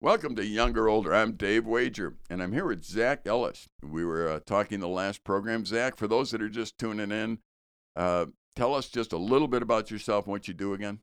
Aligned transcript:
Welcome 0.00 0.36
to 0.36 0.46
Younger 0.46 0.88
Older. 0.88 1.12
I'm 1.12 1.32
Dave 1.32 1.66
Wager, 1.66 2.14
and 2.30 2.40
I'm 2.40 2.52
here 2.52 2.66
with 2.66 2.84
Zach 2.84 3.26
Ellis. 3.26 3.68
We 3.82 4.04
were 4.04 4.28
uh, 4.28 4.38
talking 4.46 4.78
the 4.78 4.86
last 4.86 5.24
program. 5.24 5.66
Zach, 5.66 5.96
for 5.96 6.06
those 6.06 6.30
that 6.30 6.40
are 6.40 6.48
just 6.48 6.78
tuning 6.78 7.10
in, 7.10 7.40
uh, 7.96 8.26
tell 8.54 8.76
us 8.76 8.88
just 8.88 9.12
a 9.12 9.18
little 9.18 9.48
bit 9.48 9.60
about 9.60 9.90
yourself 9.90 10.26
and 10.26 10.30
what 10.30 10.46
you 10.46 10.54
do 10.54 10.72
again. 10.72 11.00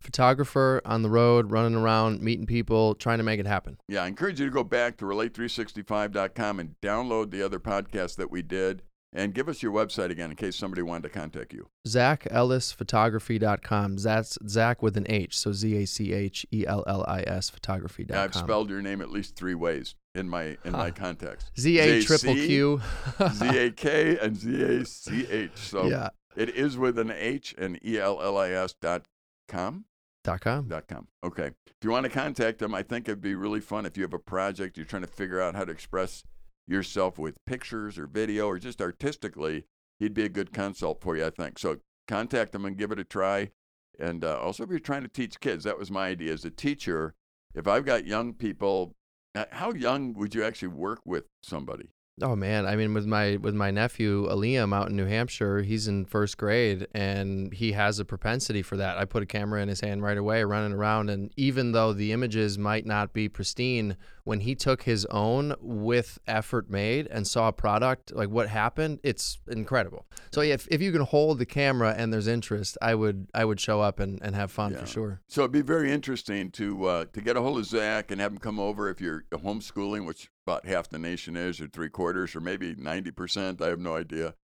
Photographer 0.00 0.82
on 0.84 1.02
the 1.02 1.08
road, 1.08 1.52
running 1.52 1.76
around, 1.76 2.20
meeting 2.20 2.44
people, 2.44 2.96
trying 2.96 3.18
to 3.18 3.24
make 3.24 3.38
it 3.38 3.46
happen. 3.46 3.78
Yeah, 3.86 4.02
I 4.02 4.08
encourage 4.08 4.40
you 4.40 4.46
to 4.46 4.52
go 4.52 4.64
back 4.64 4.96
to 4.96 5.04
relate365.com 5.04 6.58
and 6.58 6.74
download 6.82 7.30
the 7.30 7.42
other 7.42 7.60
podcasts 7.60 8.16
that 8.16 8.32
we 8.32 8.42
did. 8.42 8.82
And 9.14 9.34
give 9.34 9.46
us 9.48 9.62
your 9.62 9.72
website 9.72 10.10
again 10.10 10.30
in 10.30 10.36
case 10.36 10.56
somebody 10.56 10.80
wanted 10.80 11.02
to 11.02 11.10
contact 11.10 11.52
you. 11.52 11.68
ZachEllisPhotography.com. 11.86 13.98
That's 13.98 14.38
Zach 14.48 14.82
with 14.82 14.96
an 14.96 15.04
H, 15.08 15.38
so 15.38 15.52
Z 15.52 15.76
A 15.76 15.86
C 15.86 16.12
H 16.12 16.46
E 16.52 16.66
L 16.66 16.82
L 16.86 17.04
I 17.06 17.22
S 17.26 17.50
Photography.com. 17.50 18.16
Yeah, 18.16 18.24
I've 18.24 18.34
spelled 18.34 18.70
your 18.70 18.80
name 18.80 19.02
at 19.02 19.10
least 19.10 19.36
three 19.36 19.54
ways 19.54 19.94
in 20.14 20.28
my 20.28 20.56
in 20.64 20.72
my 20.72 20.90
context. 20.90 21.50
Z 21.58 21.78
A 21.78 22.02
triple 22.02 22.34
Q. 22.34 22.80
Z 23.32 23.58
A 23.58 23.70
K 23.70 24.18
and 24.18 24.36
Z 24.36 24.62
A 24.62 24.84
C 24.86 25.26
H. 25.28 25.56
So 25.56 25.86
yeah. 25.86 26.08
it 26.34 26.48
is 26.50 26.78
with 26.78 26.98
an 26.98 27.10
H 27.10 27.54
and 27.58 27.78
E 27.84 27.98
L 27.98 28.20
L 28.22 28.38
I 28.38 28.50
S 28.50 28.72
dot 28.72 29.04
com. 29.46 29.84
Dot 30.24 30.40
com. 30.40 30.68
Dot 30.68 30.88
com. 30.88 31.08
Okay. 31.22 31.50
If 31.66 31.84
you 31.84 31.90
want 31.90 32.04
to 32.04 32.10
contact 32.10 32.60
them, 32.60 32.74
I 32.74 32.82
think 32.82 33.08
it'd 33.08 33.20
be 33.20 33.34
really 33.34 33.60
fun 33.60 33.86
if 33.86 33.96
you 33.96 34.04
have 34.04 34.14
a 34.14 34.18
project 34.18 34.76
you're 34.76 34.86
trying 34.86 35.02
to 35.02 35.08
figure 35.08 35.40
out 35.40 35.56
how 35.56 35.64
to 35.64 35.72
express 35.72 36.22
yourself 36.66 37.18
with 37.18 37.44
pictures 37.44 37.98
or 37.98 38.06
video 38.06 38.46
or 38.46 38.58
just 38.58 38.80
artistically, 38.80 39.64
he'd 39.98 40.14
be 40.14 40.24
a 40.24 40.28
good 40.28 40.52
consult 40.52 41.00
for 41.00 41.16
you, 41.16 41.26
I 41.26 41.30
think. 41.30 41.58
So 41.58 41.78
contact 42.08 42.54
him 42.54 42.64
and 42.64 42.76
give 42.76 42.92
it 42.92 42.98
a 42.98 43.04
try. 43.04 43.50
And 43.98 44.24
uh, 44.24 44.38
also, 44.40 44.64
if 44.64 44.70
you're 44.70 44.78
trying 44.78 45.02
to 45.02 45.08
teach 45.08 45.40
kids, 45.40 45.64
that 45.64 45.78
was 45.78 45.90
my 45.90 46.08
idea 46.08 46.32
as 46.32 46.44
a 46.44 46.50
teacher. 46.50 47.14
If 47.54 47.68
I've 47.68 47.84
got 47.84 48.06
young 48.06 48.32
people, 48.32 48.94
uh, 49.34 49.44
how 49.50 49.72
young 49.72 50.14
would 50.14 50.34
you 50.34 50.42
actually 50.44 50.68
work 50.68 51.00
with 51.04 51.24
somebody? 51.42 51.90
Oh 52.22 52.36
man, 52.36 52.66
I 52.66 52.76
mean 52.76 52.94
with 52.94 53.04
my 53.06 53.36
with 53.36 53.54
my 53.54 53.70
nephew 53.70 54.28
Liam 54.28 54.74
out 54.74 54.88
in 54.90 54.96
New 54.96 55.06
Hampshire, 55.06 55.62
he's 55.62 55.88
in 55.88 56.04
first 56.04 56.38
grade 56.38 56.86
and 56.94 57.52
he 57.52 57.72
has 57.72 57.98
a 57.98 58.04
propensity 58.04 58.62
for 58.62 58.76
that. 58.76 58.96
I 58.96 59.04
put 59.04 59.22
a 59.22 59.26
camera 59.26 59.60
in 59.60 59.68
his 59.68 59.80
hand 59.80 60.02
right 60.02 60.16
away, 60.16 60.44
running 60.44 60.72
around, 60.72 61.10
and 61.10 61.32
even 61.36 61.72
though 61.72 61.92
the 61.92 62.12
images 62.12 62.56
might 62.58 62.86
not 62.86 63.12
be 63.12 63.28
pristine, 63.28 63.96
when 64.24 64.40
he 64.40 64.54
took 64.54 64.84
his 64.84 65.04
own 65.06 65.54
with 65.60 66.18
effort 66.28 66.70
made 66.70 67.08
and 67.08 67.26
saw 67.26 67.48
a 67.48 67.52
product 67.52 68.14
like 68.14 68.28
what 68.28 68.48
happened, 68.48 69.00
it's 69.02 69.38
incredible. 69.48 70.06
So 70.32 70.42
if 70.42 70.68
if 70.70 70.80
you 70.80 70.92
can 70.92 71.02
hold 71.02 71.38
the 71.40 71.46
camera 71.46 71.92
and 71.98 72.12
there's 72.12 72.28
interest, 72.28 72.78
I 72.80 72.94
would 72.94 73.26
I 73.34 73.44
would 73.44 73.58
show 73.58 73.80
up 73.80 73.98
and, 73.98 74.20
and 74.22 74.36
have 74.36 74.52
fun 74.52 74.72
Yeah. 74.72 74.78
for 74.80 74.86
sure. 74.86 75.20
So 75.26 75.42
it'd 75.42 75.50
be 75.52 75.60
very 75.62 75.90
interesting 75.90 76.50
to 76.52 76.84
uh, 76.86 77.04
to 77.12 77.20
get 77.20 77.36
a 77.36 77.42
hold 77.42 77.58
of 77.58 77.66
Zach 77.66 78.10
and 78.12 78.20
have 78.20 78.30
him 78.32 78.38
come 78.38 78.60
over 78.60 78.88
if 78.88 79.00
you're 79.00 79.24
homeschooling, 79.32 80.06
which 80.06 80.30
about 80.46 80.66
half 80.66 80.88
the 80.88 80.98
nation 80.98 81.36
is, 81.36 81.60
or 81.60 81.66
three 81.68 81.88
quarters, 81.90 82.34
or 82.34 82.40
maybe 82.40 82.74
ninety 82.76 83.10
percent. 83.10 83.60
I 83.62 83.68
have 83.68 83.80
no 83.80 83.96
idea. 83.96 84.34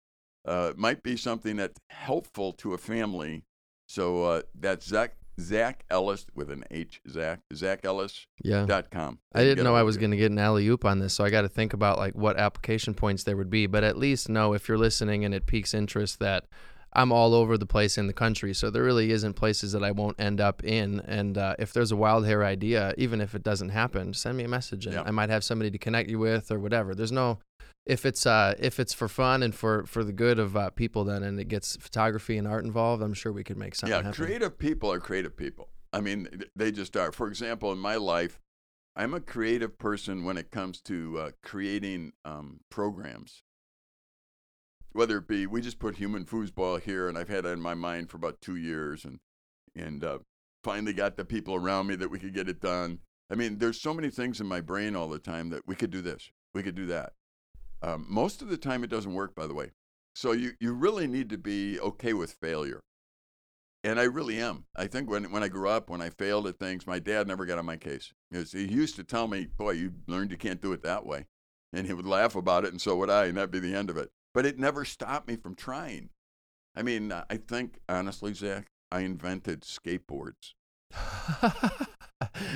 Uh, 0.47 0.69
it 0.71 0.79
might 0.79 1.03
be 1.03 1.17
something 1.17 1.57
that's 1.57 1.81
helpful 1.91 2.53
to 2.55 2.73
a 2.73 2.79
family. 2.79 3.45
So 3.89 4.25
uh, 4.25 4.43
that's 4.55 4.87
Zach 4.87 5.15
Zach 5.41 5.85
Ellis 5.91 6.27
with 6.35 6.51
an 6.51 6.65
H. 6.71 7.01
Zach 7.09 7.41
Zach 7.55 7.85
Ellis 7.85 8.27
Yeah. 8.43 8.67
dot 8.67 8.91
com. 8.91 9.19
I 9.35 9.45
didn't 9.45 9.65
know 9.65 9.75
I 9.77 9.83
was 9.83 9.97
going 9.97 10.11
to 10.11 10.17
get 10.17 10.31
an 10.31 10.39
alley 10.39 10.67
oop 10.69 10.85
on 10.85 10.99
this, 10.99 11.15
so 11.15 11.25
I 11.25 11.31
got 11.31 11.43
to 11.43 11.49
think 11.49 11.73
about 11.73 11.99
like 11.99 12.15
what 12.15 12.39
application 12.39 12.95
points 12.95 13.25
there 13.25 13.37
would 13.37 13.51
be. 13.51 13.67
But 13.67 13.85
at 13.85 13.97
least 13.97 14.29
know 14.29 14.53
if 14.53 14.69
you're 14.69 14.79
listening 14.79 15.25
and 15.25 15.35
it 15.35 15.47
piques 15.47 15.75
interest 15.75 16.19
that 16.19 16.47
I'm 16.93 17.13
all 17.13 17.35
over 17.35 17.59
the 17.59 17.67
place 17.67 17.99
in 17.99 18.07
the 18.07 18.13
country, 18.13 18.55
so 18.55 18.71
there 18.71 18.83
really 18.83 19.11
isn't 19.13 19.35
places 19.35 19.73
that 19.73 19.85
I 19.85 19.91
won't 19.91 20.19
end 20.21 20.41
up 20.41 20.65
in. 20.65 21.01
And 21.01 21.37
uh, 21.37 21.55
if 21.59 21.73
there's 21.73 21.93
a 21.93 21.97
wild 21.97 22.27
hair 22.27 22.45
idea, 22.45 22.95
even 22.97 23.21
if 23.21 23.35
it 23.35 23.43
doesn't 23.43 23.69
happen, 23.69 24.15
send 24.15 24.37
me 24.39 24.45
a 24.45 24.49
message, 24.49 24.87
and 24.87 24.95
Yeah. 24.95 25.03
I 25.05 25.11
might 25.11 25.31
have 25.31 25.45
somebody 25.45 25.71
to 25.71 25.79
connect 25.79 26.09
you 26.09 26.19
with 26.19 26.51
or 26.51 26.59
whatever. 26.59 26.95
There's 26.95 27.13
no 27.13 27.39
if 27.87 28.05
it's 28.05 28.27
uh 28.27 28.55
if 28.59 28.79
it's 28.79 28.93
for 28.93 29.09
fun 29.09 29.43
and 29.43 29.55
for 29.55 29.85
for 29.87 30.05
the 30.05 30.13
good 30.13 30.39
of 30.39 30.57
uh, 30.57 30.71
people, 30.71 31.05
then 31.05 31.23
and 31.23 31.39
it 31.41 31.49
gets 31.49 31.77
photography 31.77 32.37
and 32.39 32.47
art 32.49 32.65
involved, 32.65 33.03
I'm 33.03 33.15
sure 33.15 33.33
we 33.33 33.45
could 33.45 33.57
make 33.59 33.75
something 33.75 33.97
Yeah, 33.97 34.03
happen. 34.03 34.25
creative 34.25 34.59
people 34.59 34.93
are 34.93 35.01
creative 35.01 35.37
people. 35.37 35.69
I 35.93 36.01
mean, 36.01 36.29
they 36.55 36.71
just 36.71 36.97
are. 36.97 37.13
For 37.13 37.29
example, 37.29 37.73
in 37.73 37.79
my 37.79 37.97
life, 37.97 38.39
I'm 38.95 39.15
a 39.15 39.21
creative 39.21 39.79
person 39.79 40.25
when 40.25 40.37
it 40.37 40.51
comes 40.51 40.81
to 40.83 41.19
uh, 41.19 41.31
creating 41.43 42.13
um, 42.27 42.61
programs. 42.71 43.43
Whether 44.93 45.19
it 45.19 45.29
be, 45.29 45.47
we 45.47 45.61
just 45.61 45.79
put 45.79 45.97
human 45.97 46.25
foosball 46.25 46.81
here, 46.81 47.09
and 47.09 47.17
I've 47.17 47.29
had 47.29 47.45
it 47.45 47.51
in 47.51 47.61
my 47.61 47.75
mind 47.75 48.11
for 48.11 48.17
about 48.17 48.41
two 48.41 48.57
years, 48.57 49.05
and 49.05 49.21
and 49.75 50.03
uh, 50.03 50.19
finally 50.65 50.93
got 50.93 51.17
the 51.17 51.25
people 51.25 51.55
around 51.55 51.87
me 51.87 51.97
that 51.97 52.11
we 52.11 52.19
could 52.19 52.35
get 52.35 52.49
it 52.49 52.61
done. 52.61 53.01
I 53.31 53.35
mean, 53.35 53.59
there's 53.59 53.81
so 53.81 53.95
many 53.95 54.11
things 54.11 54.41
in 54.41 54.47
my 54.47 54.61
brain 54.61 54.97
all 54.97 55.09
the 55.09 55.19
time 55.19 55.51
that 55.51 55.67
we 55.67 55.75
could 55.75 55.91
do 55.91 56.01
this, 56.01 56.31
we 56.55 56.63
could 56.63 56.75
do 56.75 56.87
that. 56.87 57.13
Um, 57.83 58.07
most 58.09 58.43
of 58.43 58.49
the 58.49 58.57
time, 58.57 58.83
it 58.83 58.91
doesn't 58.91 59.15
work, 59.15 59.35
by 59.35 59.47
the 59.47 59.55
way. 59.55 59.73
So 60.15 60.33
you 60.33 60.53
you 60.61 60.73
really 60.73 61.07
need 61.07 61.31
to 61.31 61.39
be 61.39 61.79
okay 61.81 62.13
with 62.13 62.33
failure 62.33 62.81
and 63.85 64.01
I 64.01 64.05
really 64.05 64.41
am. 64.41 64.65
I 64.77 64.87
think 64.87 65.09
when 65.09 65.31
when 65.31 65.43
I 65.43 65.49
grew 65.49 65.69
up, 65.69 65.89
when 65.89 66.03
I 66.03 66.11
failed 66.11 66.47
at 66.47 66.59
things, 66.59 66.87
my 66.87 66.99
dad 66.99 67.27
never 67.27 67.47
got 67.47 67.59
on 67.59 67.67
my 67.67 67.77
case. 67.77 68.13
He 68.31 68.65
used 68.65 68.97
to 68.97 69.05
tell 69.05 69.29
me, 69.29 69.47
"Boy, 69.47 69.73
you 69.73 69.95
learned 70.07 70.31
you 70.31 70.37
can't 70.37 70.61
do 70.61 70.73
it 70.73 70.83
that 70.83 71.07
way," 71.07 71.27
and 71.73 71.87
he 71.87 71.93
would 71.93 72.07
laugh 72.07 72.35
about 72.35 72.65
it, 72.65 72.73
and 72.73 72.81
so 72.81 72.97
would 72.97 73.11
I, 73.11 73.27
and 73.27 73.37
that'd 73.37 73.51
be 73.51 73.61
the 73.61 73.75
end 73.75 73.91
of 73.91 73.97
it. 73.97 74.11
But 74.35 74.47
it 74.47 74.59
never 74.59 74.85
stopped 74.85 75.29
me 75.29 75.37
from 75.37 75.55
trying. 75.55 76.11
I 76.77 76.83
mean, 76.83 77.11
uh, 77.13 77.25
I 77.31 77.37
think 77.39 77.79
honestly, 77.89 78.35
Zach, 78.35 78.67
I 78.93 79.01
invented 79.01 79.63
skateboards. 79.63 80.55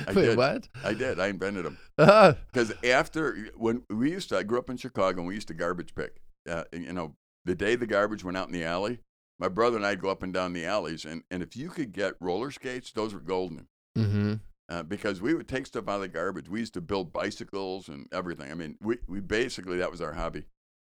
Wait, 0.07 0.15
did. 0.15 0.37
what? 0.37 0.67
I 0.83 0.93
did. 0.93 1.19
I 1.19 1.27
invented 1.27 1.65
them. 1.65 1.77
Because 1.97 2.73
after 2.83 3.49
when 3.55 3.83
we 3.89 4.11
used 4.11 4.29
to, 4.29 4.37
I 4.37 4.43
grew 4.43 4.59
up 4.59 4.69
in 4.69 4.77
Chicago, 4.77 5.19
and 5.19 5.27
we 5.27 5.35
used 5.35 5.47
to 5.49 5.53
garbage 5.53 5.95
pick. 5.95 6.21
Uh, 6.49 6.63
you 6.71 6.93
know, 6.93 7.15
the 7.45 7.55
day 7.55 7.75
the 7.75 7.87
garbage 7.87 8.23
went 8.23 8.37
out 8.37 8.47
in 8.47 8.53
the 8.53 8.63
alley, 8.63 8.99
my 9.39 9.47
brother 9.49 9.77
and 9.77 9.85
I'd 9.85 10.01
go 10.01 10.09
up 10.09 10.23
and 10.23 10.33
down 10.33 10.53
the 10.53 10.65
alleys, 10.65 11.05
and, 11.05 11.23
and 11.29 11.43
if 11.43 11.55
you 11.55 11.69
could 11.69 11.91
get 11.91 12.15
roller 12.19 12.51
skates, 12.51 12.91
those 12.91 13.13
were 13.13 13.19
golden. 13.19 13.67
mm-hmm. 13.97 14.33
Uh, 14.69 14.81
because 14.81 15.21
we 15.21 15.33
would 15.33 15.47
take 15.47 15.67
stuff 15.67 15.89
out 15.89 15.95
of 15.95 16.01
the 16.01 16.07
garbage. 16.07 16.47
We 16.47 16.61
used 16.61 16.73
to 16.75 16.81
build 16.81 17.11
bicycles 17.11 17.89
and 17.89 18.07
everything. 18.13 18.49
I 18.49 18.53
mean, 18.53 18.77
we, 18.81 18.97
we 19.07 19.19
basically 19.19 19.77
that 19.79 19.91
was 19.91 19.99
our 19.99 20.13
hobby, 20.13 20.45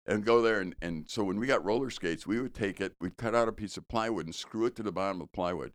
and 0.06 0.24
go 0.24 0.42
there 0.42 0.60
and, 0.60 0.74
and 0.82 1.08
so 1.08 1.24
when 1.24 1.38
we 1.40 1.46
got 1.46 1.64
roller 1.64 1.90
skates, 1.90 2.26
we 2.26 2.40
would 2.40 2.54
take 2.54 2.80
it, 2.80 2.94
we'd 3.00 3.16
cut 3.16 3.34
out 3.34 3.48
a 3.48 3.52
piece 3.52 3.76
of 3.76 3.88
plywood 3.88 4.26
and 4.26 4.34
screw 4.34 4.66
it 4.66 4.76
to 4.76 4.82
the 4.82 4.92
bottom 4.92 5.20
of 5.20 5.28
the 5.28 5.32
plywood, 5.34 5.72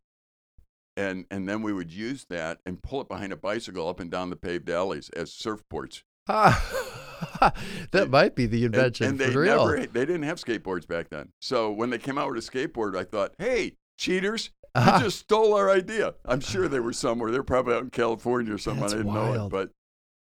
and 0.98 1.26
and 1.32 1.48
then 1.50 1.62
we 1.62 1.74
would 1.74 1.92
use 1.92 2.26
that 2.30 2.60
and 2.66 2.82
pull 2.84 3.02
it 3.02 3.08
behind 3.10 3.32
a 3.34 3.38
bicycle 3.38 3.88
up 3.88 4.00
and 4.00 4.12
down 4.12 4.30
the 4.30 4.36
paved 4.36 4.70
alleys 4.70 5.10
as 5.16 5.32
surfboards. 5.32 6.04
that 6.28 7.54
And- 7.94 8.12
might 8.12 8.36
be 8.36 8.46
the 8.46 8.66
invention 8.66 9.08
and, 9.08 9.20
they 9.20 9.32
for 9.32 9.42
real. 9.42 9.66
never 9.68 9.86
they 9.88 10.06
didn't 10.06 10.24
have 10.24 10.38
skateboards 10.40 10.88
back 10.88 11.10
then. 11.10 11.30
So 11.42 11.72
when 11.72 11.90
they 11.90 11.98
came 11.98 12.18
out 12.18 12.32
with 12.34 12.38
a 12.48 12.52
skateboard, 12.52 12.96
I 12.98 13.04
thought, 13.04 13.34
hey, 13.40 13.74
cheaters. 13.98 14.52
You 14.76 14.84
Ah. 14.86 15.00
just 15.02 15.18
stole 15.20 15.56
our 15.56 15.72
idea. 15.72 16.14
I'm 16.26 16.40
sure 16.42 16.68
they 16.68 16.80
were 16.80 16.94
somewhere. 16.94 17.32
They're 17.32 17.42
probably 17.42 17.74
out 17.74 17.82
in 17.82 17.90
California 17.90 18.54
or 18.54 18.60
something. 18.60 18.82
That's 18.82 18.94
I 18.94 18.98
didn't 18.98 19.14
know 19.14 19.34
it, 19.34 19.38
wild. 19.38 19.52
but 19.52 19.72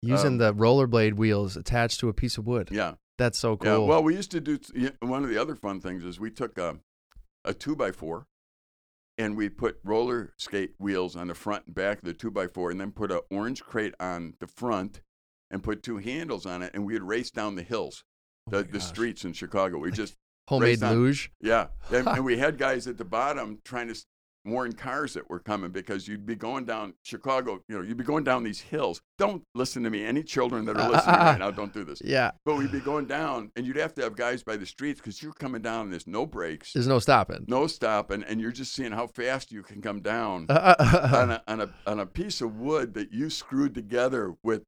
Using 0.02 0.28
um, 0.28 0.38
the 0.40 0.54
rollerblade 0.56 1.14
wheels 1.14 1.56
attached 1.56 2.00
to 2.00 2.10
a 2.10 2.14
piece 2.14 2.40
of 2.40 2.48
wood. 2.48 2.70
yeah, 2.72 2.94
That's 3.20 3.38
so 3.38 3.58
cool. 3.58 3.70
Yeah, 3.70 3.78
well, 3.80 4.02
we 4.02 4.16
used 4.16 4.32
to 4.32 4.40
do 4.40 4.58
one 5.02 5.26
of 5.26 5.30
the 5.30 5.38
other 5.38 5.54
fun 5.54 5.82
things 5.82 6.06
is 6.06 6.22
we 6.22 6.32
took 6.32 6.58
a, 6.58 6.78
a 7.44 7.54
two 7.54 7.76
by 7.76 7.92
four, 7.92 8.28
and 9.18 9.36
we 9.36 9.50
put 9.50 9.78
roller 9.84 10.34
skate 10.38 10.72
wheels 10.80 11.18
on 11.18 11.28
the 11.28 11.36
front 11.36 11.66
and 11.66 11.76
back 11.76 12.00
of 12.00 12.06
the 12.06 12.14
two 12.14 12.32
by 12.32 12.48
four, 12.48 12.72
and 12.72 12.80
then 12.80 12.92
put 12.92 13.12
an 13.12 13.20
orange 13.30 13.62
crate 13.62 13.94
on 14.00 14.36
the 14.40 14.48
front, 14.48 15.02
and 15.52 15.62
put 15.62 15.84
two 15.84 15.98
handles 15.98 16.46
on 16.46 16.62
it, 16.62 16.72
and 16.74 16.86
we'd 16.86 17.04
race 17.04 17.30
down 17.30 17.56
the 17.56 17.62
hills, 17.62 18.06
Oh 18.54 18.64
the, 18.64 18.80
streets 18.80 19.26
in 19.26 19.34
Chicago. 19.34 19.80
We 19.80 19.92
just 19.92 20.16
Homemade 20.48 20.82
luge. 20.82 21.30
yeah, 21.42 21.68
and, 21.92 22.08
and 22.08 22.24
we 22.26 22.38
had 22.38 22.58
guys 22.58 22.88
at 22.88 22.98
the 22.98 23.06
bottom 23.06 23.60
trying 23.66 23.90
to 23.90 23.96
warn 24.46 24.74
cars 24.74 25.14
that 25.14 25.30
were 25.30 25.40
coming 25.40 25.72
because 25.72 26.08
you'd 26.08 26.26
be 26.26 26.36
going 26.36 26.66
down 26.66 26.94
Chicago. 27.04 27.62
You 27.68 27.78
know, 27.78 27.84
you'd 27.84 27.98
be 27.98 28.04
going 28.04 28.24
down 28.24 28.44
these 28.44 28.62
hills. 28.62 29.02
Don't 29.18 29.44
listen 29.54 29.84
to 29.84 29.90
me. 29.90 30.06
Any 30.06 30.24
children 30.24 30.66
that 30.66 30.78
are 30.78 30.90
listening 30.92 31.16
right 31.16 31.38
now, 31.40 31.52
don't 31.52 31.74
do 31.74 31.84
this. 31.84 32.02
Yeah. 32.04 32.32
But 32.46 32.58
we'd 32.58 32.72
be 32.72 32.80
going 32.80 33.06
down, 33.06 33.52
and 33.56 33.66
you'd 33.66 33.76
have 33.76 33.94
to 33.96 34.02
have 34.04 34.16
guys 34.16 34.44
by 34.44 34.58
the 34.58 34.66
streets 34.66 35.00
because 35.00 35.22
you're 35.22 35.34
coming 35.34 35.62
down 35.62 35.84
and 35.86 35.92
there's 35.94 36.08
no 36.08 36.26
brakes, 36.26 36.74
There's 36.74 36.88
no 36.88 37.00
stopping. 37.00 37.46
no 37.48 37.68
stopping, 37.68 38.24
and 38.24 38.40
you're 38.40 38.52
just 38.52 38.74
seeing 38.74 38.92
how 38.92 39.08
fast 39.08 39.52
you 39.52 39.62
can 39.64 39.82
come 39.82 40.02
down 40.02 40.46
on, 40.50 41.32
a, 41.32 41.42
on, 41.48 41.62
a, 41.62 41.70
on 41.86 42.00
a 42.00 42.06
piece 42.06 42.42
of 42.42 42.56
wood 42.56 42.94
that 42.94 43.12
you 43.12 43.30
screwed 43.30 43.74
together 43.76 44.34
with, 44.44 44.64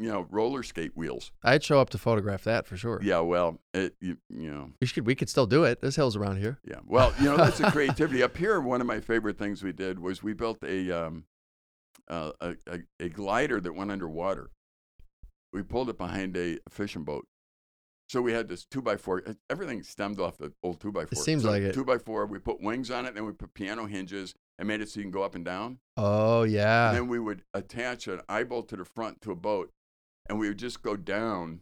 you 0.00 0.08
know, 0.08 0.26
roller 0.30 0.62
skate 0.62 0.96
wheels. 0.96 1.30
I'd 1.42 1.62
show 1.62 1.78
up 1.80 1.90
to 1.90 1.98
photograph 1.98 2.44
that 2.44 2.66
for 2.66 2.76
sure. 2.76 3.00
Yeah, 3.02 3.20
well, 3.20 3.58
it, 3.74 3.94
you, 4.00 4.16
you 4.30 4.50
know, 4.50 4.70
We 4.80 4.86
should. 4.86 5.06
We 5.06 5.14
could 5.14 5.28
still 5.28 5.46
do 5.46 5.64
it. 5.64 5.80
There's 5.80 5.96
hills 5.96 6.16
around 6.16 6.38
here. 6.38 6.58
yeah. 6.64 6.80
Well, 6.86 7.12
you 7.18 7.26
know, 7.26 7.36
that's 7.36 7.58
the 7.58 7.70
creativity. 7.70 8.22
Up 8.22 8.36
here, 8.36 8.60
one 8.60 8.80
of 8.80 8.86
my 8.86 9.00
favorite 9.00 9.38
things 9.38 9.62
we 9.62 9.72
did 9.72 9.98
was 9.98 10.22
we 10.22 10.32
built 10.32 10.58
a, 10.64 10.90
um, 10.90 11.24
uh, 12.08 12.32
a, 12.40 12.54
a, 12.66 12.78
a 12.98 13.08
glider 13.10 13.60
that 13.60 13.74
went 13.74 13.90
underwater. 13.90 14.50
We 15.52 15.62
pulled 15.62 15.90
it 15.90 15.98
behind 15.98 16.36
a 16.36 16.58
fishing 16.68 17.04
boat. 17.04 17.26
So 18.08 18.20
we 18.22 18.32
had 18.32 18.48
this 18.48 18.64
two 18.64 18.82
by 18.82 18.96
four. 18.96 19.22
Everything 19.48 19.82
stemmed 19.84 20.18
off 20.18 20.36
the 20.38 20.52
old 20.64 20.80
two 20.80 20.90
by 20.90 21.02
four. 21.04 21.10
It 21.12 21.18
seems 21.18 21.42
So 21.44 21.50
like 21.50 21.62
it. 21.62 21.74
Two 21.74 21.84
by 21.84 21.98
four. 21.98 22.26
We 22.26 22.38
put 22.40 22.60
wings 22.60 22.90
on 22.90 23.04
it, 23.04 23.08
and 23.08 23.16
then 23.18 23.24
we 23.26 23.32
put 23.32 23.54
piano 23.54 23.86
hinges, 23.86 24.34
and 24.58 24.66
made 24.66 24.80
it 24.80 24.88
so 24.88 24.98
you 24.98 25.04
can 25.04 25.12
go 25.12 25.22
up 25.22 25.34
and 25.36 25.44
down. 25.44 25.78
Oh 25.96 26.42
yeah. 26.42 26.88
And 26.88 26.96
then 26.96 27.08
we 27.08 27.18
would 27.20 27.42
attach 27.54 28.08
an 28.08 28.20
eye 28.28 28.42
bolt 28.44 28.68
to 28.70 28.76
the 28.76 28.84
front 28.84 29.20
to 29.22 29.30
a 29.30 29.36
boat, 29.36 29.70
and 30.30 30.38
we 30.38 30.48
would 30.48 30.58
just 30.58 30.80
go 30.80 30.94
down, 30.96 31.60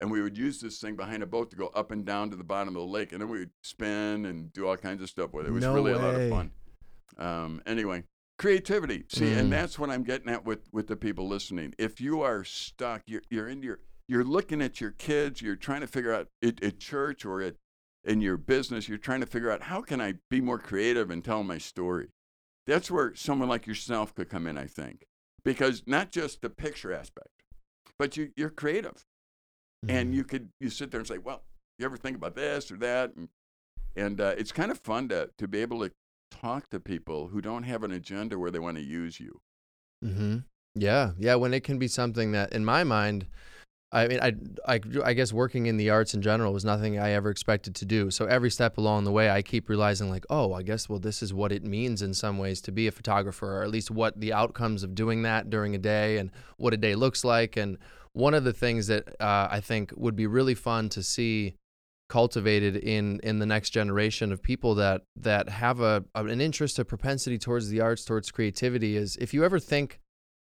and 0.00 0.10
we 0.12 0.22
would 0.22 0.38
use 0.38 0.60
this 0.60 0.78
thing 0.78 0.94
behind 0.94 1.22
a 1.24 1.26
boat 1.26 1.50
to 1.50 1.56
go 1.56 1.66
up 1.74 1.90
and 1.90 2.06
down 2.06 2.30
to 2.30 2.36
the 2.36 2.44
bottom 2.44 2.68
of 2.68 2.80
the 2.80 2.86
lake, 2.86 3.10
and 3.12 3.20
then 3.20 3.28
we 3.28 3.40
would 3.40 3.50
spin 3.64 4.24
and 4.24 4.52
do 4.52 4.66
all 4.68 4.76
kinds 4.76 5.02
of 5.02 5.08
stuff 5.10 5.32
with 5.32 5.44
it. 5.46 5.48
It 5.50 5.52
was 5.52 5.64
No 5.64 5.74
really 5.74 5.92
a 5.92 5.98
lot 5.98 6.14
of 6.14 6.30
fun. 6.30 6.52
Um, 7.18 7.60
anyway, 7.66 8.04
creativity. 8.38 9.04
See, 9.08 9.26
Mm. 9.26 9.38
and 9.38 9.52
that's 9.52 9.76
what 9.76 9.90
I'm 9.90 10.04
getting 10.04 10.28
at 10.28 10.44
with 10.44 10.68
with 10.72 10.86
the 10.86 10.96
people 10.96 11.26
listening. 11.26 11.74
If 11.78 12.00
you 12.00 12.22
are 12.22 12.44
stuck, 12.44 13.02
you're 13.06 13.22
you're 13.28 13.48
in 13.48 13.62
your 13.62 13.80
you're 14.06 14.24
looking 14.24 14.62
at 14.62 14.80
your 14.80 14.92
kids, 14.92 15.42
you're 15.42 15.56
trying 15.56 15.80
to 15.80 15.86
figure 15.88 16.12
out 16.14 16.28
at, 16.42 16.62
at 16.62 16.78
church 16.78 17.24
or 17.24 17.42
at 17.42 17.56
in 18.04 18.20
your 18.20 18.36
business, 18.38 18.88
you're 18.88 18.98
trying 18.98 19.20
to 19.20 19.26
figure 19.26 19.50
out 19.50 19.64
how 19.64 19.82
can 19.82 20.00
I 20.00 20.14
be 20.30 20.40
more 20.40 20.58
creative 20.58 21.10
and 21.10 21.22
tell 21.24 21.42
my 21.42 21.58
story. 21.58 22.08
That's 22.66 22.90
where 22.90 23.14
someone 23.16 23.48
like 23.48 23.66
yourself 23.66 24.14
could 24.14 24.30
come 24.30 24.46
in, 24.46 24.56
I 24.56 24.66
think, 24.66 25.06
because 25.44 25.82
not 25.86 26.10
just 26.10 26.40
the 26.40 26.48
picture 26.48 26.92
aspect, 26.94 27.39
but 28.00 28.16
you, 28.16 28.32
you're 28.34 28.48
creative, 28.48 29.04
and 29.86 30.10
Mhm. 30.10 30.16
you 30.16 30.24
could 30.24 30.48
you 30.58 30.70
sit 30.70 30.90
there 30.90 31.00
and 31.00 31.06
say, 31.06 31.18
well, 31.18 31.42
you 31.78 31.84
ever 31.84 31.98
think 31.98 32.16
about 32.16 32.34
this 32.34 32.72
or 32.72 32.78
that, 32.78 33.14
and 33.14 33.28
and 33.94 34.20
uh, 34.20 34.34
it's 34.38 34.52
kind 34.52 34.70
of 34.70 34.78
fun 34.80 35.08
to 35.10 35.30
to 35.36 35.46
be 35.46 35.58
able 35.60 35.80
to 35.86 35.92
talk 36.30 36.70
to 36.70 36.80
people 36.80 37.28
who 37.28 37.40
don't 37.42 37.64
have 37.64 37.84
an 37.84 37.92
agenda 37.92 38.38
where 38.38 38.50
they 38.50 38.58
want 38.58 38.78
to 38.78 38.82
use 38.82 39.20
you. 39.20 39.40
Mm-hmm. 40.02 40.38
Yeah, 40.74 41.12
yeah. 41.18 41.34
When 41.34 41.52
it 41.52 41.62
can 41.62 41.78
be 41.78 41.88
something 41.88 42.32
that, 42.32 42.52
in 42.54 42.64
my 42.64 42.84
mind, 42.84 43.26
I 43.92 44.06
mean, 44.06 44.20
I, 44.20 44.34
I, 44.66 44.80
I 45.04 45.12
guess 45.14 45.32
working 45.32 45.66
in 45.66 45.76
the 45.76 45.90
arts 45.90 46.14
in 46.14 46.22
general 46.22 46.52
was 46.52 46.64
nothing 46.64 46.98
I 46.98 47.10
ever 47.10 47.28
expected 47.28 47.74
to 47.74 47.84
do. 47.84 48.10
So 48.10 48.26
every 48.26 48.50
step 48.50 48.78
along 48.78 49.04
the 49.04 49.10
way, 49.10 49.30
I 49.30 49.42
keep 49.42 49.68
realizing, 49.68 50.08
like, 50.08 50.24
oh, 50.30 50.52
I 50.52 50.62
guess, 50.62 50.88
well, 50.88 51.00
this 51.00 51.22
is 51.22 51.34
what 51.34 51.50
it 51.50 51.64
means 51.64 52.00
in 52.00 52.14
some 52.14 52.38
ways 52.38 52.60
to 52.62 52.72
be 52.72 52.86
a 52.86 52.92
photographer, 52.92 53.58
or 53.58 53.62
at 53.64 53.70
least 53.70 53.90
what 53.90 54.20
the 54.20 54.32
outcomes 54.32 54.84
of 54.84 54.94
doing 54.94 55.22
that 55.22 55.50
during 55.50 55.74
a 55.74 55.78
day 55.78 56.18
and 56.18 56.30
what 56.56 56.72
a 56.72 56.76
day 56.76 56.94
looks 56.94 57.24
like. 57.24 57.56
And 57.56 57.78
one 58.12 58.34
of 58.34 58.44
the 58.44 58.52
things 58.52 58.86
that 58.86 59.08
uh, 59.20 59.48
I 59.50 59.60
think 59.60 59.92
would 59.96 60.14
be 60.14 60.26
really 60.26 60.54
fun 60.54 60.88
to 60.90 61.02
see 61.02 61.54
cultivated 62.08 62.76
in 62.76 63.20
in 63.22 63.38
the 63.38 63.46
next 63.46 63.70
generation 63.70 64.32
of 64.32 64.42
people 64.42 64.74
that 64.74 65.02
that 65.16 65.48
have 65.48 65.80
a 65.80 66.04
an 66.16 66.40
interest, 66.40 66.78
a 66.78 66.84
propensity 66.84 67.38
towards 67.38 67.68
the 67.68 67.80
arts, 67.80 68.04
towards 68.04 68.30
creativity 68.32 68.96
is 68.96 69.16
if 69.16 69.32
you 69.32 69.44
ever 69.44 69.60
think 69.60 70.00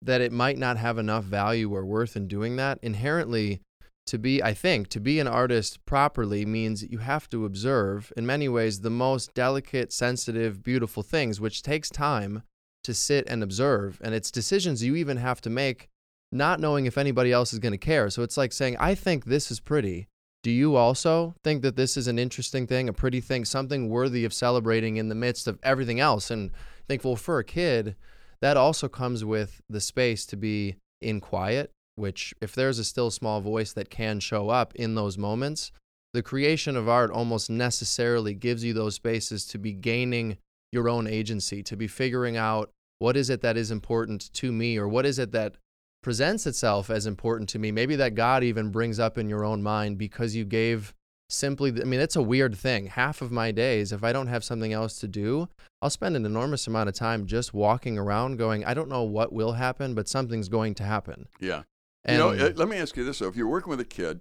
that 0.02 0.20
it 0.20 0.32
might 0.32 0.58
not 0.58 0.76
have 0.76 0.98
enough 0.98 1.24
value 1.24 1.74
or 1.74 1.84
worth 1.84 2.16
in 2.16 2.26
doing 2.26 2.56
that, 2.56 2.78
inherently 2.82 3.60
to 4.06 4.18
be 4.18 4.42
I 4.42 4.54
think 4.54 4.88
to 4.88 5.00
be 5.00 5.20
an 5.20 5.28
artist 5.28 5.84
properly 5.86 6.44
means 6.44 6.82
you 6.82 6.98
have 6.98 7.28
to 7.30 7.44
observe 7.44 8.12
in 8.16 8.26
many 8.26 8.48
ways 8.48 8.80
the 8.80 8.90
most 8.90 9.34
delicate, 9.34 9.92
sensitive, 9.92 10.62
beautiful 10.62 11.02
things 11.02 11.40
which 11.40 11.62
takes 11.62 11.90
time 11.90 12.42
to 12.82 12.94
sit 12.94 13.28
and 13.28 13.42
observe 13.42 14.00
and 14.02 14.14
it's 14.14 14.30
decisions 14.30 14.82
you 14.82 14.96
even 14.96 15.18
have 15.18 15.40
to 15.42 15.50
make 15.50 15.88
not 16.32 16.60
knowing 16.60 16.86
if 16.86 16.96
anybody 16.96 17.30
else 17.30 17.52
is 17.52 17.58
going 17.58 17.72
to 17.72 17.78
care. 17.78 18.08
So 18.08 18.22
it's 18.22 18.36
like 18.36 18.52
saying 18.52 18.76
I 18.80 18.94
think 18.94 19.26
this 19.26 19.50
is 19.50 19.60
pretty 19.60 20.08
do 20.42 20.50
you 20.50 20.76
also 20.76 21.34
think 21.44 21.62
that 21.62 21.76
this 21.76 21.96
is 21.96 22.06
an 22.06 22.18
interesting 22.18 22.66
thing, 22.66 22.88
a 22.88 22.92
pretty 22.92 23.20
thing, 23.20 23.44
something 23.44 23.90
worthy 23.90 24.24
of 24.24 24.32
celebrating 24.32 24.96
in 24.96 25.08
the 25.08 25.14
midst 25.14 25.46
of 25.46 25.58
everything 25.62 26.00
else? 26.00 26.30
And 26.30 26.50
think, 26.88 27.04
well, 27.04 27.16
for 27.16 27.38
a 27.38 27.44
kid, 27.44 27.94
that 28.42 28.56
also 28.56 28.88
comes 28.88 29.24
with 29.24 29.60
the 29.68 29.80
space 29.80 30.26
to 30.26 30.36
be 30.36 30.76
in 31.00 31.20
quiet, 31.20 31.70
which, 31.96 32.34
if 32.40 32.54
there's 32.54 32.78
a 32.78 32.84
still 32.84 33.10
small 33.10 33.40
voice 33.40 33.72
that 33.72 33.90
can 33.90 34.20
show 34.20 34.48
up 34.48 34.74
in 34.74 34.94
those 34.94 35.18
moments, 35.18 35.72
the 36.12 36.22
creation 36.22 36.76
of 36.76 36.88
art 36.88 37.10
almost 37.10 37.50
necessarily 37.50 38.34
gives 38.34 38.64
you 38.64 38.72
those 38.72 38.94
spaces 38.94 39.46
to 39.46 39.58
be 39.58 39.72
gaining 39.72 40.38
your 40.72 40.88
own 40.88 41.06
agency, 41.06 41.62
to 41.62 41.76
be 41.76 41.86
figuring 41.86 42.36
out 42.36 42.70
what 42.98 43.16
is 43.16 43.30
it 43.30 43.42
that 43.42 43.56
is 43.56 43.70
important 43.70 44.32
to 44.34 44.52
me, 44.52 44.76
or 44.76 44.88
what 44.88 45.06
is 45.06 45.18
it 45.18 45.32
that 45.32 45.56
presents 46.02 46.46
itself 46.46 46.90
as 46.90 47.06
important 47.06 47.48
to 47.50 47.58
me. 47.58 47.70
Maybe 47.70 47.96
that 47.96 48.14
God 48.14 48.42
even 48.42 48.70
brings 48.70 48.98
up 48.98 49.18
in 49.18 49.28
your 49.28 49.44
own 49.44 49.62
mind 49.62 49.98
because 49.98 50.34
you 50.34 50.44
gave 50.44 50.94
simply, 51.30 51.70
I 51.80 51.84
mean, 51.84 52.00
it's 52.00 52.16
a 52.16 52.22
weird 52.22 52.56
thing. 52.56 52.86
Half 52.86 53.22
of 53.22 53.30
my 53.30 53.50
days, 53.52 53.92
if 53.92 54.04
I 54.04 54.12
don't 54.12 54.26
have 54.26 54.44
something 54.44 54.72
else 54.72 54.98
to 55.00 55.08
do, 55.08 55.48
I'll 55.82 55.90
spend 55.90 56.16
an 56.16 56.26
enormous 56.26 56.66
amount 56.66 56.88
of 56.88 56.94
time 56.94 57.26
just 57.26 57.54
walking 57.54 57.98
around 57.98 58.36
going, 58.36 58.64
I 58.64 58.74
don't 58.74 58.88
know 58.88 59.02
what 59.02 59.32
will 59.32 59.52
happen, 59.52 59.94
but 59.94 60.08
something's 60.08 60.48
going 60.48 60.74
to 60.74 60.84
happen. 60.84 61.26
Yeah. 61.40 61.62
And 62.04 62.16
you 62.16 62.18
know, 62.18 62.46
uh, 62.46 62.52
let 62.56 62.68
me 62.68 62.76
ask 62.78 62.96
you 62.96 63.04
this: 63.04 63.18
though. 63.18 63.28
if 63.28 63.36
you're 63.36 63.46
working 63.46 63.70
with 63.70 63.80
a 63.80 63.84
kid, 63.84 64.20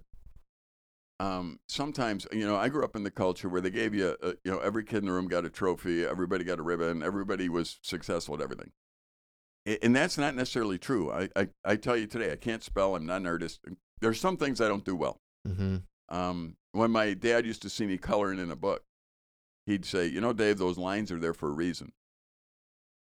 um, 1.18 1.60
sometimes 1.68 2.26
you 2.32 2.46
know 2.46 2.56
I 2.56 2.68
grew 2.68 2.84
up 2.84 2.94
in 2.94 3.04
the 3.04 3.10
culture 3.10 3.48
where 3.48 3.60
they 3.60 3.70
gave 3.70 3.94
you, 3.94 4.16
a, 4.22 4.28
you 4.44 4.50
know, 4.50 4.58
every 4.58 4.84
kid 4.84 4.98
in 4.98 5.06
the 5.06 5.12
room 5.12 5.28
got 5.28 5.46
a 5.46 5.50
trophy, 5.50 6.04
everybody 6.04 6.44
got 6.44 6.58
a 6.58 6.62
ribbon, 6.62 7.02
everybody 7.02 7.48
was 7.48 7.78
successful 7.82 8.34
at 8.34 8.42
everything, 8.42 8.72
and 9.82 9.96
that's 9.96 10.18
not 10.18 10.34
necessarily 10.34 10.78
true. 10.78 11.10
I, 11.10 11.28
I, 11.34 11.48
I 11.64 11.76
tell 11.76 11.96
you 11.96 12.06
today, 12.06 12.32
I 12.32 12.36
can't 12.36 12.62
spell. 12.62 12.96
I'm 12.96 13.06
not 13.06 13.22
an 13.22 13.26
artist. 13.26 13.60
There's 14.00 14.20
some 14.20 14.36
things 14.36 14.60
I 14.60 14.68
don't 14.68 14.84
do 14.84 14.96
well. 14.96 15.20
hmm 15.46 15.78
Um, 16.10 16.56
when 16.72 16.90
my 16.90 17.14
dad 17.14 17.46
used 17.46 17.62
to 17.62 17.70
see 17.70 17.86
me 17.86 17.98
coloring 17.98 18.38
in 18.38 18.50
a 18.50 18.56
book, 18.56 18.82
he'd 19.66 19.84
say, 19.84 20.06
"You 20.06 20.20
know, 20.20 20.32
Dave, 20.32 20.58
those 20.58 20.78
lines 20.78 21.10
are 21.12 21.18
there 21.18 21.34
for 21.34 21.48
a 21.48 21.52
reason." 21.52 21.92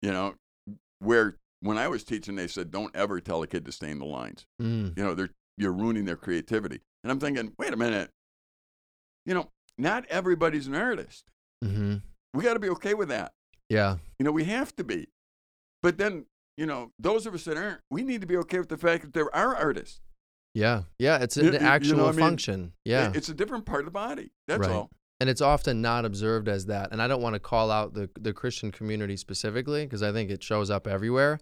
You 0.02 0.10
know, 0.12 0.34
where 0.98 1.36
when 1.60 1.78
I 1.78 1.88
was 1.88 2.04
teaching, 2.04 2.34
they 2.36 2.46
said, 2.48 2.70
"Don't 2.70 2.94
ever 2.94 3.20
tell 3.20 3.42
a 3.42 3.46
kid 3.46 3.64
to 3.66 3.72
stain 3.72 3.98
the 3.98 4.04
lines." 4.04 4.46
mm, 4.60 4.96
You 4.96 5.04
know, 5.04 5.14
they're 5.14 5.30
you're 5.58 5.72
ruining 5.72 6.04
their 6.06 6.16
creativity. 6.16 6.80
And 7.04 7.10
I'm 7.12 7.20
thinking, 7.20 7.52
wait 7.58 7.72
a 7.72 7.76
minute. 7.76 8.10
You 9.26 9.34
know, 9.34 9.50
not 9.76 10.06
everybody's 10.06 10.66
an 10.66 10.74
artist. 10.74 11.24
hmm 11.62 11.96
We 12.34 12.42
got 12.42 12.54
to 12.54 12.60
be 12.60 12.70
okay 12.70 12.94
with 12.94 13.08
that. 13.10 13.32
yeah, 13.68 13.98
You 14.18 14.24
know, 14.24 14.32
we 14.32 14.44
have 14.44 14.74
to 14.76 14.84
be. 14.84 15.08
But 15.82 15.98
then, 15.98 16.26
you 16.56 16.64
know, 16.66 16.92
those 16.98 17.26
of 17.26 17.34
us 17.34 17.44
that 17.44 17.56
aren't, 17.56 17.80
we 17.90 18.02
need 18.02 18.20
to 18.22 18.26
be 18.26 18.36
okay 18.38 18.58
with 18.58 18.68
the 18.70 18.78
fact 18.78 19.02
that 19.04 19.12
there 19.12 19.32
are 19.34 19.54
artists. 19.54 20.00
Yeah, 20.54 20.82
yeah. 20.98 21.18
It's 21.22 21.36
an 21.36 21.46
you- 21.46 21.52
you 21.52 21.58
know 21.58 21.66
actual 21.66 22.04
I 22.06 22.10
mean? 22.12 22.18
function. 22.20 22.72
Yeah. 22.84 23.12
It's 23.14 23.28
a 23.28 23.34
different 23.34 23.64
part 23.66 23.80
of 23.80 23.86
the 23.86 23.90
body. 23.92 24.30
That's 24.48 24.60
Right. 24.60 24.70
all. 24.70 24.90
and 25.20 25.30
it's 25.30 25.40
often 25.40 25.80
not 25.80 26.04
observed 26.04 26.48
as 26.48 26.66
that. 26.66 26.88
And 26.90 27.00
I 27.00 27.06
don't 27.06 27.22
want 27.22 27.34
to 27.34 27.38
call 27.40 27.70
out 27.70 27.94
the 27.94 28.10
the 28.20 28.32
Christian 28.32 28.72
community 28.72 29.16
specifically 29.16 29.84
because 29.86 30.02
I 30.02 30.10
think 30.10 30.30
it 30.30 30.42
shows 30.42 30.68
up 30.68 30.86
everywhere. 30.88 31.38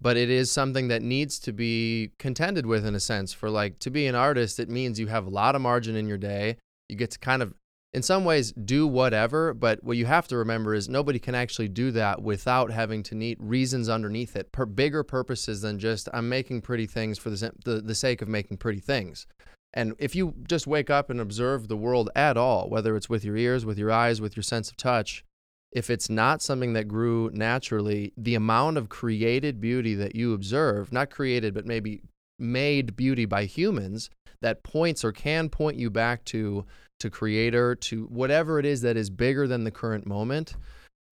But 0.00 0.16
it 0.16 0.28
is 0.28 0.50
something 0.50 0.88
that 0.88 1.00
needs 1.02 1.38
to 1.40 1.52
be 1.52 2.10
contended 2.18 2.66
with 2.66 2.84
in 2.84 2.96
a 2.96 3.00
sense. 3.00 3.32
For 3.32 3.48
like 3.48 3.78
to 3.80 3.90
be 3.90 4.06
an 4.08 4.16
artist, 4.16 4.58
it 4.58 4.68
means 4.68 4.98
you 4.98 5.06
have 5.06 5.26
a 5.26 5.30
lot 5.30 5.54
of 5.54 5.62
margin 5.62 5.94
in 5.94 6.08
your 6.08 6.18
day. 6.18 6.56
You 6.88 6.96
get 6.96 7.12
to 7.12 7.18
kind 7.20 7.40
of, 7.42 7.54
in 7.94 8.02
some 8.02 8.24
ways, 8.24 8.52
do 8.52 8.86
whatever. 8.86 9.54
But 9.54 9.82
what 9.84 9.96
you 9.96 10.06
have 10.06 10.26
to 10.28 10.36
remember 10.36 10.74
is 10.74 10.88
nobody 10.88 11.18
can 11.20 11.34
actually 11.34 11.68
do 11.68 11.92
that 11.92 12.20
without 12.20 12.72
having 12.72 13.02
to 13.04 13.14
need 13.14 13.38
reasons 13.40 13.88
underneath 13.88 14.34
it, 14.34 14.50
per 14.50 14.66
bigger 14.66 15.04
purposes 15.04 15.62
than 15.62 15.78
just 15.78 16.08
I'm 16.12 16.28
making 16.28 16.62
pretty 16.62 16.86
things 16.86 17.18
for 17.18 17.30
the 17.30 17.52
the, 17.64 17.80
the 17.80 17.94
sake 17.94 18.20
of 18.20 18.28
making 18.28 18.58
pretty 18.58 18.80
things. 18.80 19.26
And 19.72 19.94
if 19.98 20.14
you 20.14 20.34
just 20.48 20.66
wake 20.66 20.90
up 20.90 21.10
and 21.10 21.20
observe 21.20 21.68
the 21.68 21.76
world 21.76 22.10
at 22.14 22.36
all, 22.36 22.68
whether 22.68 22.96
it's 22.96 23.08
with 23.08 23.24
your 23.24 23.36
ears, 23.36 23.64
with 23.64 23.78
your 23.78 23.90
eyes, 23.90 24.20
with 24.20 24.36
your 24.36 24.42
sense 24.42 24.70
of 24.70 24.76
touch, 24.76 25.24
if 25.72 25.90
it's 25.90 26.08
not 26.08 26.42
something 26.42 26.72
that 26.74 26.86
grew 26.86 27.30
naturally, 27.32 28.12
the 28.16 28.36
amount 28.36 28.78
of 28.78 28.88
created 28.88 29.60
beauty 29.60 29.94
that 29.96 30.14
you 30.14 30.32
observe, 30.32 30.92
not 30.92 31.10
created, 31.10 31.54
but 31.54 31.66
maybe 31.66 32.02
made 32.38 32.94
beauty 32.94 33.24
by 33.24 33.44
humans, 33.44 34.10
that 34.42 34.62
points 34.62 35.04
or 35.04 35.10
can 35.10 35.48
point 35.48 35.76
you 35.76 35.90
back 35.90 36.24
to 36.26 36.64
to 37.00 37.10
creator, 37.10 37.74
to 37.74 38.04
whatever 38.06 38.58
it 38.58 38.66
is 38.66 38.82
that 38.82 38.96
is 38.96 39.10
bigger 39.10 39.46
than 39.46 39.64
the 39.64 39.70
current 39.70 40.06
moment. 40.06 40.54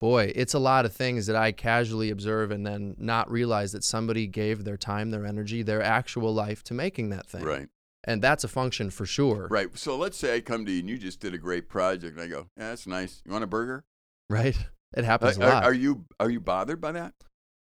Boy, 0.01 0.33
it's 0.35 0.53
a 0.53 0.59
lot 0.59 0.85
of 0.85 0.93
things 0.93 1.27
that 1.27 1.35
I 1.35 1.51
casually 1.53 2.09
observe 2.09 2.51
and 2.51 2.65
then 2.65 2.95
not 2.97 3.31
realize 3.31 3.71
that 3.71 3.83
somebody 3.83 4.27
gave 4.27 4.65
their 4.65 4.75
time, 4.75 5.11
their 5.11 5.25
energy, 5.25 5.61
their 5.63 5.81
actual 5.81 6.33
life 6.33 6.63
to 6.65 6.73
making 6.73 7.09
that 7.11 7.25
thing 7.25 7.43
Right. 7.43 7.69
and 8.03 8.21
that's 8.21 8.43
a 8.43 8.49
function 8.49 8.89
for 8.89 9.05
sure 9.05 9.47
Right. 9.49 9.69
So 9.77 9.95
let's 9.95 10.17
say 10.17 10.35
I 10.35 10.41
come 10.41 10.65
to 10.65 10.71
you 10.71 10.79
and 10.79 10.89
you 10.89 10.97
just 10.97 11.21
did 11.21 11.33
a 11.33 11.37
great 11.37 11.69
project, 11.69 12.17
and 12.17 12.21
I 12.21 12.27
go, 12.27 12.47
"Yeah, 12.57 12.69
that's 12.69 12.85
nice. 12.85 13.21
You 13.25 13.31
want 13.31 13.43
a 13.45 13.47
burger?" 13.47 13.85
right 14.29 14.57
it 14.97 15.05
happens 15.05 15.37
Are, 15.37 15.43
a 15.43 15.47
lot 15.47 15.63
are 15.63 15.73
you 15.73 16.05
are 16.19 16.29
you 16.29 16.39
bothered 16.39 16.81
by 16.81 16.91
that? 16.93 17.13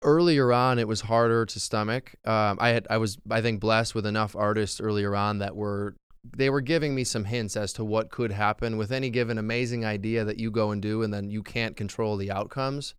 earlier 0.04 0.52
on 0.54 0.78
it 0.78 0.88
was 0.88 1.02
harder 1.02 1.46
to 1.46 1.60
stomach 1.60 2.14
um, 2.26 2.58
i 2.62 2.70
had 2.70 2.86
i 2.92 2.98
was 2.98 3.18
i 3.32 3.42
think 3.42 3.60
blessed 3.60 3.96
with 3.96 4.06
enough 4.06 4.36
artists 4.36 4.80
earlier 4.80 5.16
on 5.16 5.40
that 5.40 5.56
were 5.56 5.96
they 6.36 6.50
were 6.50 6.62
giving 6.62 6.96
me 6.96 7.04
some 7.04 7.26
hints 7.26 7.56
as 7.56 7.74
to 7.74 7.84
what 7.84 8.10
could 8.10 8.32
happen 8.32 8.78
with 8.78 8.92
any 8.92 9.10
given 9.10 9.38
amazing 9.38 9.86
idea 9.86 10.24
that 10.24 10.40
you 10.40 10.50
go 10.52 10.72
and 10.72 10.82
do 10.82 11.02
and 11.04 11.14
then 11.14 11.30
you 11.30 11.44
can't 11.44 11.76
control 11.78 12.18
the 12.18 12.32
outcomes 12.32 12.96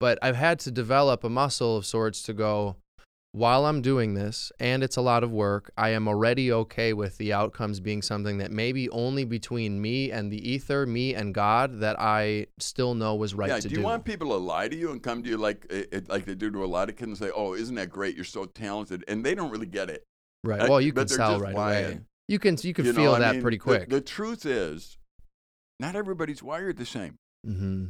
but 0.00 0.18
i've 0.22 0.36
had 0.36 0.58
to 0.58 0.70
develop 0.70 1.24
a 1.24 1.28
muscle 1.28 1.76
of 1.76 1.86
sorts 1.86 2.22
to 2.22 2.32
go 2.32 2.76
while 3.32 3.66
i'm 3.66 3.82
doing 3.82 4.14
this 4.14 4.52
and 4.60 4.82
it's 4.84 4.96
a 4.96 5.00
lot 5.00 5.24
of 5.24 5.30
work 5.32 5.70
i 5.76 5.88
am 5.90 6.06
already 6.06 6.52
okay 6.52 6.92
with 6.92 7.16
the 7.18 7.32
outcomes 7.32 7.80
being 7.80 8.00
something 8.00 8.38
that 8.38 8.50
maybe 8.52 8.88
only 8.90 9.24
between 9.24 9.80
me 9.80 10.10
and 10.10 10.30
the 10.30 10.48
ether 10.50 10.86
me 10.86 11.14
and 11.14 11.34
god 11.34 11.80
that 11.80 11.98
i 12.00 12.46
still 12.58 12.94
know 12.94 13.14
was 13.14 13.34
right 13.34 13.48
yeah. 13.50 13.56
to 13.56 13.62
do 13.68 13.74
do 13.74 13.80
you 13.80 13.84
want 13.84 14.04
people 14.04 14.28
to 14.28 14.36
lie 14.36 14.68
to 14.68 14.76
you 14.76 14.90
and 14.92 15.02
come 15.02 15.22
to 15.22 15.28
you 15.28 15.36
like 15.36 15.66
it, 15.68 15.88
it- 15.92 16.08
like 16.08 16.24
they 16.26 16.34
do 16.34 16.50
to 16.50 16.64
a 16.64 16.66
lot 16.66 16.88
of 16.88 16.96
kids 16.96 17.08
and 17.08 17.18
say, 17.18 17.30
"Oh, 17.34 17.54
isn't 17.54 17.74
that 17.74 17.90
great? 17.90 18.14
You're 18.14 18.24
so 18.24 18.44
talented," 18.44 19.04
and 19.08 19.24
they 19.24 19.34
don't 19.34 19.50
really 19.50 19.66
get 19.66 19.90
it. 19.90 20.04
right 20.44 20.60
Uh, 20.62 20.66
well 20.70 20.80
you 20.80 20.92
can 20.92 21.08
sell 21.08 21.40
right 21.40 21.54
lying. 21.54 21.84
away 21.84 22.00
you 22.28 22.38
can 22.38 22.56
you 22.62 22.74
can 22.74 22.84
You 22.84 22.92
know, 22.92 22.98
feel 23.00 23.14
I 23.14 23.18
that 23.20 23.32
mean, 23.34 23.42
pretty 23.42 23.58
quick 23.58 23.88
The, 23.88 24.00
truth 24.00 24.46
is, 24.46 24.98
not 25.80 25.96
everybody's 25.96 26.42
wired 26.42 26.76
the 26.76 26.86
same. 26.86 27.16
hmm 27.44 27.86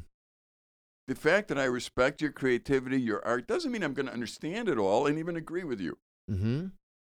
the 1.06 1.14
fact 1.14 1.48
that 1.48 1.58
I 1.58 1.64
respect 1.64 2.22
your 2.22 2.32
creativity, 2.32 2.98
your 2.98 3.22
art, 3.26 3.46
doesn't 3.46 3.70
mean 3.70 3.82
I'm 3.82 3.92
going 3.92 4.06
to 4.06 4.12
understand 4.12 4.70
it 4.70 4.78
all 4.78 5.06
and 5.06 5.18
even 5.18 5.36
agree 5.36 5.62
with 5.64 5.78
you. 5.78 5.98
Mm-hmm. 6.30 6.68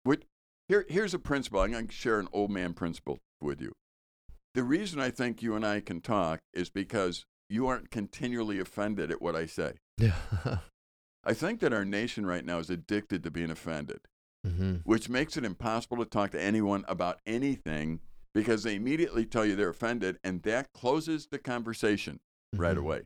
What, 0.04 0.22
here, 0.68 0.86
here's 0.88 1.12
a 1.12 1.18
principle. 1.18 1.58
I'm 1.60 1.72
going 1.72 1.88
to 1.88 1.92
share 1.92 2.20
an 2.20 2.28
old 2.32 2.52
man 2.52 2.72
principle 2.72 3.18
with 3.40 3.60
you. 3.60 3.72
The 4.54 4.62
reason 4.62 5.00
I 5.00 5.10
think 5.10 5.42
you 5.42 5.56
and 5.56 5.66
I 5.66 5.80
can 5.80 6.00
talk 6.00 6.38
is 6.54 6.70
because 6.70 7.24
you 7.48 7.66
aren't 7.66 7.90
continually 7.90 8.60
offended 8.60 9.10
at 9.10 9.20
what 9.20 9.34
I 9.34 9.46
say. 9.46 9.72
Yeah. 9.98 10.14
I 11.24 11.34
think 11.34 11.58
that 11.58 11.72
our 11.72 11.84
nation 11.84 12.24
right 12.24 12.44
now 12.44 12.58
is 12.58 12.70
addicted 12.70 13.24
to 13.24 13.30
being 13.32 13.50
offended, 13.50 14.02
mm-hmm. 14.46 14.76
which 14.84 15.08
makes 15.08 15.36
it 15.36 15.44
impossible 15.44 15.96
to 15.98 16.04
talk 16.04 16.30
to 16.32 16.40
anyone 16.40 16.84
about 16.88 17.20
anything 17.26 18.00
because 18.34 18.62
they 18.62 18.76
immediately 18.76 19.24
tell 19.26 19.44
you 19.44 19.56
they're 19.56 19.70
offended, 19.70 20.18
and 20.22 20.42
that 20.42 20.72
closes 20.72 21.26
the 21.26 21.38
conversation 21.38 22.20
right 22.54 22.76
Mhm. 22.76 22.80
away. 22.80 23.02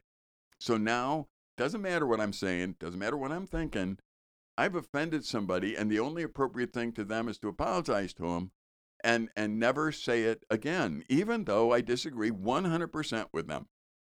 So 0.61 0.77
now, 0.77 1.29
doesn't 1.57 1.81
matter 1.83 2.07
what 2.07 2.21
I'm 2.21 2.33
saying, 2.33 2.77
doesn't 2.79 2.99
matter 2.99 3.17
what 3.17 3.33
I'm 3.33 3.47
thinking. 3.47 3.99
I've 4.57 4.75
offended 4.75 5.25
somebody, 5.25 5.75
and 5.77 5.91
the 5.91 5.99
only 6.01 6.23
appropriate 6.23 6.73
thing 6.73 6.93
to 6.93 7.05
them 7.05 7.29
is 7.29 7.39
to 7.39 7.49
apologize 7.49 8.13
to 8.15 8.23
them 8.23 8.53
and, 9.03 9.29
and 9.37 9.59
never 9.59 9.93
say 9.93 10.25
it 10.25 10.45
again, 10.51 11.05
even 11.09 11.45
though 11.45 11.73
I 11.73 11.81
disagree 11.81 12.31
100% 12.31 13.29
with 13.33 13.47
them. 13.49 13.67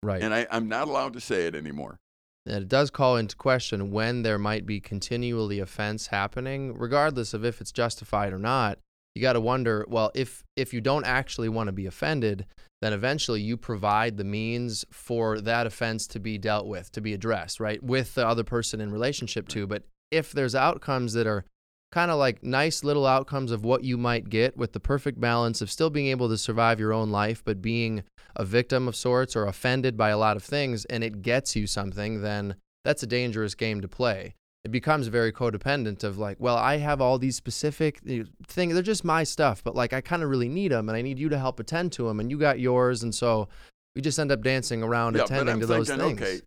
Right. 0.02 0.22
And 0.22 0.34
I, 0.34 0.46
I'm 0.50 0.68
not 0.68 0.88
allowed 0.88 1.14
to 1.14 1.20
say 1.20 1.46
it 1.46 1.54
anymore. 1.54 2.00
And 2.46 2.62
it 2.62 2.68
does 2.68 2.90
call 2.90 3.16
into 3.16 3.36
question 3.36 3.90
when 3.90 4.22
there 4.22 4.38
might 4.38 4.66
be 4.66 4.80
continually 4.80 5.58
offense 5.58 6.08
happening, 6.08 6.76
regardless 6.78 7.34
of 7.34 7.44
if 7.44 7.60
it's 7.60 7.72
justified 7.72 8.32
or 8.32 8.38
not. 8.38 8.78
You 9.14 9.22
got 9.22 9.32
to 9.32 9.40
wonder, 9.40 9.84
well, 9.88 10.10
if 10.14 10.44
if 10.56 10.74
you 10.74 10.80
don't 10.80 11.06
actually 11.06 11.48
want 11.48 11.68
to 11.68 11.72
be 11.72 11.86
offended, 11.86 12.46
then 12.82 12.92
eventually 12.92 13.40
you 13.40 13.56
provide 13.56 14.16
the 14.16 14.24
means 14.24 14.84
for 14.90 15.40
that 15.40 15.66
offense 15.66 16.06
to 16.08 16.20
be 16.20 16.36
dealt 16.38 16.66
with, 16.66 16.92
to 16.92 17.00
be 17.00 17.14
addressed, 17.14 17.58
right, 17.58 17.82
with 17.82 18.14
the 18.14 18.26
other 18.26 18.44
person 18.44 18.80
in 18.80 18.92
relationship 18.92 19.48
to. 19.48 19.66
But 19.66 19.84
if 20.10 20.32
there's 20.32 20.54
outcomes 20.54 21.14
that 21.14 21.26
are 21.26 21.44
kind 21.92 22.10
of 22.10 22.18
like 22.18 22.42
nice 22.42 22.84
little 22.84 23.06
outcomes 23.06 23.50
of 23.50 23.64
what 23.64 23.84
you 23.84 23.96
might 23.96 24.28
get 24.28 24.56
with 24.56 24.72
the 24.72 24.80
perfect 24.80 25.20
balance 25.20 25.60
of 25.60 25.70
still 25.70 25.90
being 25.90 26.08
able 26.08 26.28
to 26.28 26.38
survive 26.38 26.80
your 26.80 26.92
own 26.92 27.10
life, 27.10 27.42
but 27.44 27.62
being 27.62 28.02
a 28.34 28.44
victim 28.44 28.86
of 28.88 28.96
sorts 28.96 29.34
or 29.34 29.46
offended 29.46 29.96
by 29.96 30.10
a 30.10 30.18
lot 30.18 30.36
of 30.36 30.44
things, 30.44 30.84
and 30.86 31.02
it 31.02 31.22
gets 31.22 31.56
you 31.56 31.66
something, 31.66 32.22
then 32.22 32.56
that's 32.84 33.02
a 33.02 33.06
dangerous 33.06 33.54
game 33.54 33.80
to 33.80 33.88
play. 33.88 34.34
It 34.64 34.72
becomes 34.72 35.06
very 35.06 35.32
codependent 35.32 36.02
of 36.02 36.18
like, 36.18 36.38
well, 36.40 36.56
I 36.56 36.78
have 36.78 37.00
all 37.00 37.18
these 37.18 37.36
specific 37.36 38.00
things. 38.46 38.74
They're 38.74 38.82
just 38.82 39.04
my 39.04 39.22
stuff, 39.22 39.62
but 39.62 39.76
like 39.76 39.92
I 39.92 40.00
kind 40.00 40.22
of 40.22 40.28
really 40.28 40.48
need 40.48 40.72
them, 40.72 40.88
and 40.88 40.96
I 40.96 41.02
need 41.02 41.18
you 41.18 41.28
to 41.28 41.38
help 41.38 41.60
attend 41.60 41.92
to 41.92 42.08
them, 42.08 42.20
and 42.20 42.30
you 42.30 42.38
got 42.38 42.58
yours, 42.58 43.04
and 43.04 43.14
so 43.14 43.48
we 43.94 44.02
just 44.02 44.18
end 44.18 44.32
up 44.32 44.42
dancing 44.42 44.82
around 44.82 45.16
yeah, 45.16 45.22
attending 45.22 45.60
to 45.60 45.66
those 45.66 45.88
things. 45.88 46.20
okay, 46.20 46.40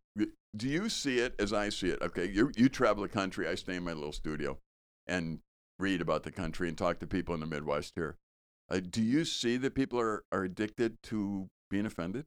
do 0.55 0.67
you 0.67 0.89
see 0.89 1.19
it 1.19 1.33
as 1.39 1.53
I 1.53 1.69
see 1.69 1.89
it? 1.89 2.01
Okay, 2.01 2.27
you 2.27 2.51
you 2.57 2.67
travel 2.67 3.03
the 3.03 3.09
country. 3.09 3.47
I 3.47 3.55
stay 3.55 3.77
in 3.77 3.83
my 3.83 3.93
little 3.93 4.11
studio 4.11 4.57
and 5.09 5.39
read 5.77 6.01
about 6.01 6.23
the 6.23 6.31
country 6.31 6.67
and 6.69 6.77
talk 6.77 6.99
to 6.99 7.07
people 7.07 7.33
in 7.33 7.41
the 7.41 7.47
Midwest 7.47 7.93
here. 7.95 8.17
Uh, 8.69 8.79
do 8.79 9.01
you 9.01 9.25
see 9.25 9.57
that 9.57 9.73
people 9.73 9.99
are, 9.99 10.23
are 10.31 10.43
addicted 10.43 11.01
to 11.03 11.49
being 11.69 11.85
offended? 11.85 12.25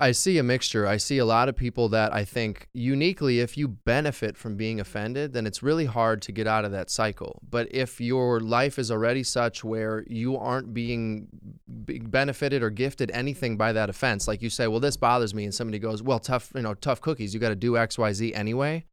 I 0.00 0.12
see 0.12 0.38
a 0.38 0.44
mixture. 0.44 0.86
I 0.86 0.96
see 0.96 1.18
a 1.18 1.24
lot 1.24 1.48
of 1.48 1.56
people 1.56 1.88
that 1.88 2.14
I 2.14 2.24
think 2.24 2.68
uniquely, 2.72 3.40
if 3.40 3.58
you 3.58 3.66
benefit 3.66 4.36
from 4.36 4.54
being 4.56 4.78
offended, 4.78 5.32
then 5.32 5.44
it's 5.44 5.60
really 5.60 5.86
hard 5.86 6.22
to 6.22 6.30
get 6.30 6.46
out 6.46 6.64
of 6.64 6.70
that 6.70 6.88
cycle. 6.88 7.40
But 7.48 7.66
if 7.72 8.00
your 8.00 8.38
life 8.38 8.78
is 8.78 8.92
already 8.92 9.24
such 9.24 9.64
where 9.64 10.04
you 10.06 10.36
aren't 10.36 10.72
being 10.72 11.26
benefited 11.66 12.62
or 12.62 12.70
gifted 12.70 13.10
anything 13.10 13.56
by 13.56 13.72
that 13.72 13.90
offense, 13.90 14.28
like 14.28 14.40
you 14.40 14.50
say, 14.50 14.68
well, 14.68 14.78
this 14.78 14.96
bothers 14.96 15.34
me, 15.34 15.42
and 15.42 15.54
somebody 15.54 15.80
goes, 15.80 16.00
well, 16.00 16.20
tough, 16.20 16.52
you 16.54 16.62
know, 16.62 16.74
tough 16.74 17.00
cookies, 17.00 17.34
you 17.34 17.40
got 17.40 17.48
to 17.48 17.56
do 17.56 17.76
X, 17.76 17.98
Y, 17.98 18.12
Z 18.12 18.34
anyway. 18.34 18.84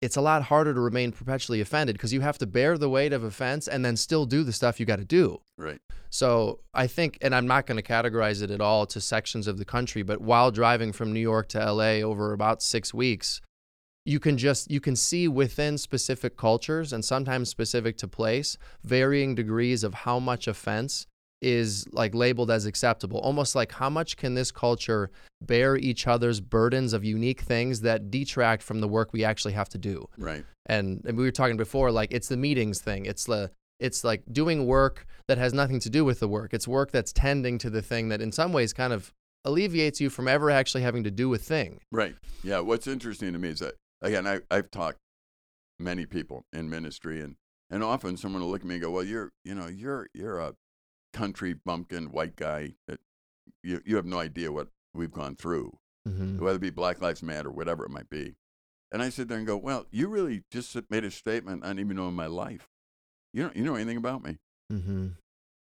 It's 0.00 0.16
a 0.16 0.20
lot 0.20 0.42
harder 0.44 0.72
to 0.74 0.80
remain 0.80 1.10
perpetually 1.10 1.60
offended 1.60 1.96
because 1.96 2.12
you 2.12 2.20
have 2.20 2.38
to 2.38 2.46
bear 2.46 2.78
the 2.78 2.88
weight 2.88 3.12
of 3.12 3.24
offense 3.24 3.66
and 3.66 3.84
then 3.84 3.96
still 3.96 4.26
do 4.26 4.44
the 4.44 4.52
stuff 4.52 4.78
you 4.78 4.86
got 4.86 5.00
to 5.00 5.04
do. 5.04 5.40
Right. 5.56 5.80
So 6.10 6.60
I 6.72 6.86
think, 6.86 7.18
and 7.20 7.34
I'm 7.34 7.46
not 7.46 7.66
going 7.66 7.76
to 7.76 7.82
categorize 7.82 8.42
it 8.42 8.50
at 8.50 8.60
all 8.60 8.86
to 8.86 9.00
sections 9.00 9.46
of 9.46 9.58
the 9.58 9.64
country, 9.64 10.02
but 10.02 10.20
while 10.20 10.50
driving 10.50 10.92
from 10.92 11.12
New 11.12 11.20
York 11.20 11.48
to 11.48 11.72
LA 11.72 12.00
over 12.00 12.32
about 12.32 12.62
six 12.62 12.94
weeks, 12.94 13.40
you 14.04 14.18
can 14.18 14.38
just 14.38 14.70
you 14.70 14.80
can 14.80 14.96
see 14.96 15.28
within 15.28 15.76
specific 15.76 16.36
cultures 16.36 16.94
and 16.94 17.04
sometimes 17.04 17.50
specific 17.50 17.98
to 17.98 18.08
place 18.08 18.56
varying 18.82 19.34
degrees 19.34 19.84
of 19.84 19.92
how 19.92 20.18
much 20.18 20.48
offense 20.48 21.06
is 21.40 21.86
like 21.92 22.14
labeled 22.14 22.50
as 22.50 22.66
acceptable 22.66 23.18
almost 23.20 23.54
like 23.54 23.72
how 23.72 23.88
much 23.88 24.16
can 24.16 24.34
this 24.34 24.50
culture 24.50 25.10
bear 25.40 25.76
each 25.76 26.06
other's 26.06 26.40
burdens 26.40 26.92
of 26.92 27.04
unique 27.04 27.40
things 27.42 27.80
that 27.82 28.10
detract 28.10 28.62
from 28.62 28.80
the 28.80 28.88
work 28.88 29.12
we 29.12 29.24
actually 29.24 29.52
have 29.52 29.68
to 29.68 29.78
do 29.78 30.08
Right. 30.16 30.44
and, 30.66 31.02
and 31.06 31.16
we 31.16 31.24
were 31.24 31.30
talking 31.30 31.56
before 31.56 31.90
like 31.92 32.12
it's 32.12 32.28
the 32.28 32.36
meetings 32.36 32.80
thing 32.80 33.06
it's 33.06 33.24
the 33.24 33.50
it's 33.78 34.02
like 34.02 34.24
doing 34.32 34.66
work 34.66 35.06
that 35.28 35.38
has 35.38 35.54
nothing 35.54 35.78
to 35.80 35.90
do 35.90 36.04
with 36.04 36.18
the 36.18 36.28
work 36.28 36.52
it's 36.52 36.66
work 36.66 36.90
that's 36.90 37.12
tending 37.12 37.58
to 37.58 37.70
the 37.70 37.82
thing 37.82 38.08
that 38.08 38.20
in 38.20 38.32
some 38.32 38.52
ways 38.52 38.72
kind 38.72 38.92
of 38.92 39.12
alleviates 39.44 40.00
you 40.00 40.10
from 40.10 40.26
ever 40.26 40.50
actually 40.50 40.82
having 40.82 41.04
to 41.04 41.10
do 41.10 41.32
a 41.34 41.38
thing 41.38 41.78
Right. 41.92 42.16
Yeah. 42.42 42.60
What's 42.60 42.88
interesting 42.88 43.32
to 43.32 43.38
me 43.38 43.50
is 43.50 43.60
that 43.60 43.74
again, 44.02 44.26
I, 44.26 44.40
I've 44.50 44.70
talked 44.70 44.98
many 45.78 46.06
people 46.06 46.42
in 46.52 46.68
ministry, 46.68 47.20
and 47.20 47.36
and 47.70 47.82
often 47.84 48.16
someone 48.16 48.42
will 48.42 48.50
look 48.50 48.62
at 48.62 48.66
me 48.66 48.76
and 48.76 48.82
go, 48.82 48.90
"Well, 48.90 49.04
you're 49.04 49.30
you 49.44 49.54
know 49.54 49.66
you're 49.68 50.08
you're 50.14 50.38
a 50.38 50.54
country 51.12 51.52
bumpkin 51.54 52.10
white 52.10 52.36
guy 52.36 52.74
that 52.86 53.00
you 53.62 53.80
you 53.84 53.96
have 53.96 54.06
no 54.06 54.18
idea 54.18 54.52
what 54.52 54.68
we've 54.94 55.12
gone 55.12 55.36
through, 55.36 55.78
mm-hmm. 56.06 56.38
whether 56.38 56.56
it 56.56 56.60
be 56.60 56.70
Black 56.70 57.00
Lives 57.00 57.22
Matter, 57.22 57.50
whatever 57.50 57.84
it 57.84 57.90
might 57.90 58.10
be." 58.10 58.36
And 58.90 59.02
I 59.02 59.10
sit 59.10 59.28
there 59.28 59.38
and 59.38 59.46
go, 59.46 59.56
"Well, 59.56 59.86
you 59.90 60.08
really 60.08 60.42
just 60.50 60.76
made 60.90 61.04
a 61.04 61.10
statement 61.10 61.64
I 61.64 61.68
didn't 61.68 61.80
even 61.80 61.96
know 61.96 62.08
in 62.08 62.14
my 62.14 62.26
life. 62.26 62.68
You 63.32 63.42
don't 63.42 63.56
you 63.56 63.64
know 63.64 63.74
anything 63.74 63.98
about 63.98 64.22
me? 64.24 64.38
Mm-hmm. 64.72 65.02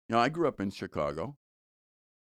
You 0.08 0.14
know, 0.16 0.20
I 0.20 0.30
grew 0.30 0.48
up 0.48 0.60
in 0.60 0.72
Chicago. 0.72 1.36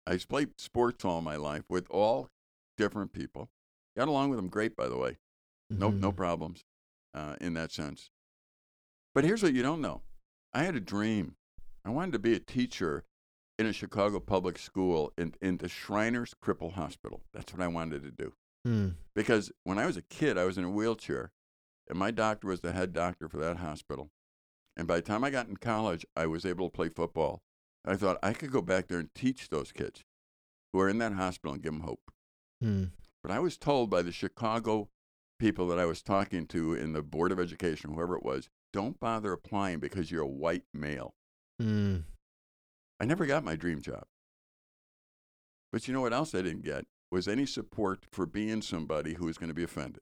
I 0.07 0.17
played 0.17 0.59
sports 0.59 1.05
all 1.05 1.21
my 1.21 1.35
life 1.35 1.63
with 1.69 1.87
all 1.89 2.29
different 2.77 3.13
people. 3.13 3.49
Got 3.95 4.07
along 4.07 4.29
with 4.29 4.37
them 4.37 4.47
great, 4.49 4.75
by 4.75 4.87
the 4.87 4.97
way. 4.97 5.17
No, 5.69 5.89
Mm-hmm. 5.89 6.01
no 6.01 6.11
problems 6.11 6.65
uh, 7.13 7.35
in 7.39 7.53
that 7.53 7.71
sense. 7.71 8.09
But 9.13 9.23
here's 9.23 9.43
what 9.43 9.53
you 9.53 9.61
don't 9.63 9.81
know. 9.81 10.01
I 10.53 10.63
had 10.63 10.75
a 10.75 10.79
dream. 10.81 11.35
I 11.83 11.89
wanted 11.89 12.13
to 12.13 12.19
be 12.19 12.33
a 12.33 12.39
teacher 12.39 13.03
in 13.57 13.65
a 13.65 13.73
Chicago 13.73 14.19
public 14.19 14.57
school 14.57 15.13
in, 15.17 15.33
in 15.41 15.57
the 15.57 15.69
Shriners 15.69 16.33
Cripple 16.43 16.73
Hospital. 16.73 17.21
That's 17.33 17.53
what 17.53 17.61
I 17.61 17.67
wanted 17.67 18.03
to 18.03 18.11
do. 18.11 18.33
Mm. 18.67 18.95
Because 19.15 19.51
when 19.63 19.77
I 19.77 19.85
was 19.85 19.97
a 19.97 20.01
kid, 20.03 20.37
I 20.37 20.45
was 20.45 20.57
in 20.57 20.63
a 20.63 20.69
wheelchair, 20.69 21.31
and 21.89 21.97
my 21.97 22.11
doctor 22.11 22.47
was 22.47 22.61
the 22.61 22.73
head 22.73 22.93
doctor 22.93 23.27
for 23.27 23.37
that 23.37 23.57
hospital. 23.57 24.09
And 24.77 24.87
by 24.87 24.97
the 24.97 25.01
time 25.01 25.23
I 25.23 25.29
got 25.29 25.47
in 25.47 25.57
college, 25.57 26.05
I 26.15 26.27
was 26.27 26.45
able 26.45 26.69
to 26.69 26.75
play 26.75 26.89
football. 26.89 27.41
I 27.85 27.95
thought 27.95 28.17
I 28.23 28.33
could 28.33 28.51
go 28.51 28.61
back 28.61 28.87
there 28.87 28.99
and 28.99 29.13
teach 29.13 29.49
those 29.49 29.71
kids 29.71 30.03
who 30.71 30.79
are 30.79 30.89
in 30.89 30.99
that 30.99 31.13
hospital 31.13 31.53
and 31.53 31.63
give 31.63 31.73
them 31.73 31.81
hope. 31.81 32.11
Mm. 32.63 32.91
But 33.23 33.31
I 33.31 33.39
was 33.39 33.57
told 33.57 33.89
by 33.89 34.01
the 34.01 34.11
Chicago 34.11 34.89
people 35.39 35.67
that 35.67 35.79
I 35.79 35.85
was 35.85 36.01
talking 36.01 36.45
to 36.47 36.73
in 36.73 36.93
the 36.93 37.01
Board 37.01 37.31
of 37.31 37.39
Education, 37.39 37.93
whoever 37.93 38.15
it 38.15 38.23
was, 38.23 38.49
don't 38.71 38.99
bother 38.99 39.33
applying 39.33 39.79
because 39.79 40.11
you're 40.11 40.21
a 40.21 40.27
white 40.27 40.63
male. 40.73 41.15
Mm. 41.61 42.03
I 42.99 43.05
never 43.05 43.25
got 43.25 43.43
my 43.43 43.55
dream 43.55 43.81
job. 43.81 44.03
But 45.71 45.87
you 45.87 45.93
know 45.93 46.01
what 46.01 46.13
else 46.13 46.35
I 46.35 46.41
didn't 46.41 46.63
get? 46.63 46.85
Was 47.11 47.27
any 47.27 47.45
support 47.45 48.05
for 48.11 48.25
being 48.25 48.61
somebody 48.61 49.15
who 49.15 49.25
was 49.25 49.37
going 49.37 49.49
to 49.49 49.53
be 49.53 49.63
offended. 49.63 50.01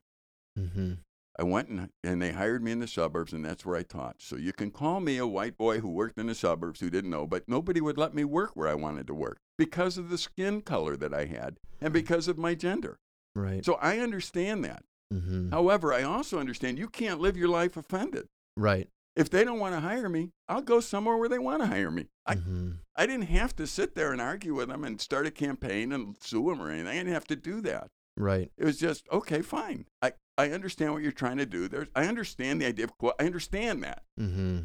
Mm-hmm. 0.58 0.94
I 1.40 1.44
went 1.44 1.70
and, 1.70 1.90
and 2.04 2.22
they 2.22 2.34
hired 2.34 2.62
me 2.62 2.72
in 2.72 2.80
the 2.80 2.88
suburbs, 2.88 3.32
and 3.32 3.46
that's 3.46 3.66
where 3.66 3.78
I 3.78 3.84
taught. 3.84 4.18
So 4.20 4.36
you 4.36 4.52
can 4.52 4.72
call 4.72 5.00
me 5.00 5.18
a 5.18 5.26
white 5.26 5.58
boy 5.58 5.80
who 5.80 5.90
worked 5.90 6.20
in 6.20 6.28
the 6.28 6.36
suburbs 6.36 6.82
who 6.82 6.90
didn't 6.90 7.10
know, 7.10 7.26
but 7.26 7.48
nobody 7.48 7.80
would 7.80 7.98
let 7.98 8.14
me 8.14 8.26
work 8.26 8.52
where 8.56 8.68
I 8.68 8.74
wanted 8.74 9.08
to 9.08 9.14
work 9.14 9.40
because 9.58 9.98
of 9.98 10.10
the 10.10 10.18
skin 10.18 10.62
color 10.62 10.98
that 10.98 11.14
I 11.14 11.26
had 11.26 11.58
and 11.80 11.94
because 11.94 12.28
of 12.28 12.38
my 12.38 12.56
gender. 12.56 13.00
Right. 13.36 13.64
So 13.64 13.76
I 13.76 14.00
understand 14.00 14.66
that. 14.66 14.84
mm-hmm. 15.14 15.52
However, 15.52 15.94
I 15.94 16.04
also 16.04 16.40
understand 16.40 16.78
you 16.78 16.90
can't 16.90 17.22
live 17.22 17.38
your 17.38 17.48
life 17.48 17.78
offended. 17.78 18.28
Right. 18.58 18.90
If 19.16 19.30
they 19.30 19.44
don't 19.44 19.60
want 19.60 19.76
to 19.76 19.82
hire 19.82 20.08
me, 20.08 20.32
I'll 20.48 20.62
go 20.62 20.80
somewhere 20.80 21.18
where 21.18 21.30
they 21.30 21.40
want 21.40 21.62
to 21.62 21.68
hire 21.68 21.92
me. 21.92 22.08
I, 22.26 22.36
mm-hmm. 22.36 22.72
I 22.96 23.06
didn't 23.06 23.28
have 23.28 23.56
to 23.58 23.68
sit 23.68 23.96
there 23.96 24.12
and 24.12 24.22
argue 24.22 24.54
with 24.56 24.70
them 24.70 24.84
and 24.84 25.02
start 25.02 25.28
a 25.28 25.32
campaign 25.32 25.92
and 25.92 26.16
sue 26.22 26.46
them 26.46 26.62
or 26.62 26.70
anything. 26.70 26.88
I 26.88 26.94
didn't 26.94 27.14
have 27.14 27.28
to 27.28 27.36
do 27.36 27.60
that. 27.62 27.88
Right. 28.16 28.52
It 28.58 28.66
was 28.66 28.78
just, 28.78 29.08
okay, 29.12 29.42
fine. 29.42 29.86
I, 30.02 30.14
I 30.38 30.52
understand 30.52 30.94
what 30.94 31.04
you're 31.04 31.12
trying 31.12 31.38
to 31.38 31.46
do. 31.46 31.68
There's, 31.68 31.88
I 31.96 32.06
understand 32.06 32.62
the 32.62 32.68
idea 32.68 32.86
of, 32.86 33.14
I 33.20 33.26
understand 33.26 33.84
that. 33.84 34.04
Mm-hmm. 34.20 34.60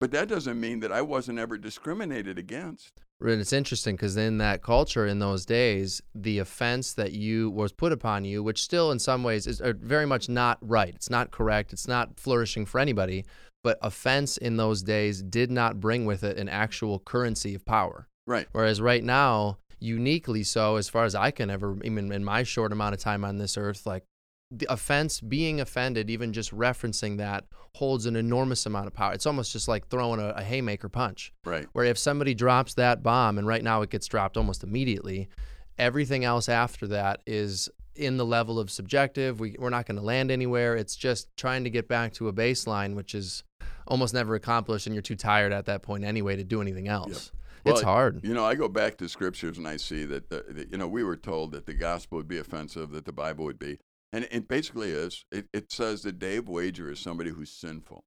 But 0.00 0.10
that 0.12 0.28
doesn't 0.28 0.60
mean 0.60 0.80
that 0.80 0.92
I 0.92 1.02
wasn't 1.02 1.38
ever 1.38 1.56
discriminated 1.56 2.38
against. 2.38 2.92
And 3.20 3.40
it's 3.40 3.52
interesting 3.52 3.96
because 3.96 4.16
in 4.16 4.38
that 4.38 4.62
culture 4.62 5.06
in 5.06 5.18
those 5.18 5.46
days, 5.46 6.02
the 6.14 6.40
offense 6.40 6.92
that 6.94 7.12
you 7.12 7.48
was 7.50 7.72
put 7.72 7.92
upon 7.92 8.24
you, 8.24 8.42
which 8.42 8.62
still 8.62 8.90
in 8.90 8.98
some 8.98 9.22
ways 9.22 9.46
is 9.46 9.62
very 9.64 10.04
much 10.04 10.28
not 10.28 10.58
right. 10.60 10.94
It's 10.94 11.08
not 11.08 11.30
correct. 11.30 11.72
It's 11.72 11.88
not 11.88 12.18
flourishing 12.20 12.66
for 12.66 12.80
anybody. 12.80 13.24
But 13.64 13.78
offense 13.82 14.36
in 14.36 14.56
those 14.56 14.82
days 14.84 15.22
did 15.22 15.50
not 15.50 15.80
bring 15.80 16.04
with 16.04 16.22
it 16.22 16.38
an 16.38 16.48
actual 16.48 17.00
currency 17.00 17.56
of 17.56 17.64
power. 17.64 18.06
Right. 18.26 18.46
Whereas 18.52 18.80
right 18.80 19.02
now, 19.02 19.58
uniquely 19.80 20.42
so 20.44 20.76
as 20.76 20.88
far 20.88 21.04
as 21.04 21.14
I 21.14 21.30
can 21.30 21.50
ever 21.50 21.76
even 21.84 22.12
in 22.12 22.24
my 22.24 22.42
short 22.44 22.72
amount 22.72 22.94
of 22.94 23.00
time 23.00 23.22
on 23.24 23.36
this 23.36 23.58
earth 23.58 23.84
like 23.84 24.04
the 24.50 24.66
offense 24.70 25.20
being 25.20 25.60
offended 25.60 26.08
even 26.08 26.32
just 26.32 26.56
referencing 26.56 27.18
that 27.18 27.44
holds 27.74 28.06
an 28.06 28.16
enormous 28.16 28.64
amount 28.64 28.86
of 28.86 28.94
power 28.94 29.12
it's 29.12 29.26
almost 29.26 29.52
just 29.52 29.68
like 29.68 29.88
throwing 29.88 30.20
a, 30.20 30.28
a 30.36 30.42
haymaker 30.42 30.88
punch 30.88 31.34
Right. 31.44 31.66
where 31.72 31.84
if 31.84 31.98
somebody 31.98 32.32
drops 32.34 32.74
that 32.74 33.02
bomb 33.02 33.36
and 33.36 33.46
right 33.46 33.64
now 33.64 33.82
it 33.82 33.90
gets 33.90 34.06
dropped 34.06 34.38
almost 34.38 34.62
immediately 34.64 35.28
everything 35.76 36.24
else 36.24 36.48
after 36.48 36.86
that 36.86 37.20
is 37.26 37.68
in 37.96 38.16
the 38.16 38.24
level 38.26 38.58
of 38.58 38.70
subjective 38.70 39.40
we, 39.40 39.56
we're 39.58 39.70
not 39.70 39.86
going 39.86 39.96
to 39.96 40.02
land 40.02 40.30
anywhere 40.30 40.76
it's 40.76 40.96
just 40.96 41.34
trying 41.36 41.64
to 41.64 41.70
get 41.70 41.86
back 41.88 42.12
to 42.12 42.28
a 42.28 42.32
baseline 42.32 42.94
which 42.94 43.14
is 43.14 43.44
almost 43.86 44.14
never 44.14 44.34
accomplished 44.34 44.86
and 44.86 44.94
you're 44.94 45.02
too 45.02 45.16
tired 45.16 45.52
at 45.52 45.66
that 45.66 45.82
point 45.82 46.04
anyway 46.04 46.34
to 46.36 46.44
do 46.44 46.60
anything 46.60 46.88
else 46.88 47.30
Well, 47.64 47.74
it's 47.74 47.82
hard 47.82 48.20
You 48.24 48.34
know, 48.34 48.44
I 48.44 48.54
go 48.56 48.68
back 48.68 48.96
to 48.98 49.08
scriptures 49.08 49.56
and 49.58 49.66
I 49.66 49.76
see 49.78 50.04
that, 50.04 50.28
the, 50.28 50.44
that, 50.48 50.70
you 50.70 50.76
know, 50.78 50.88
we 50.88 51.02
were 51.02 51.16
told 51.16 51.52
that 51.52 51.64
the 51.66 51.72
gospel 51.74 52.16
would 52.18 52.28
be 52.28 52.38
offensive, 52.38 52.90
that 52.90 53.04
the 53.06 53.12
Bible 53.12 53.44
would 53.46 53.58
be. 53.58 53.78
And 54.12 54.28
it 54.30 54.48
basically 54.48 54.90
is. 54.90 55.24
It, 55.32 55.48
it 55.52 55.72
says 55.72 56.02
that 56.02 56.18
Dave 56.18 56.46
Wager 56.48 56.90
is 56.90 57.00
somebody 57.00 57.30
who's 57.30 57.50
sinful. 57.50 58.04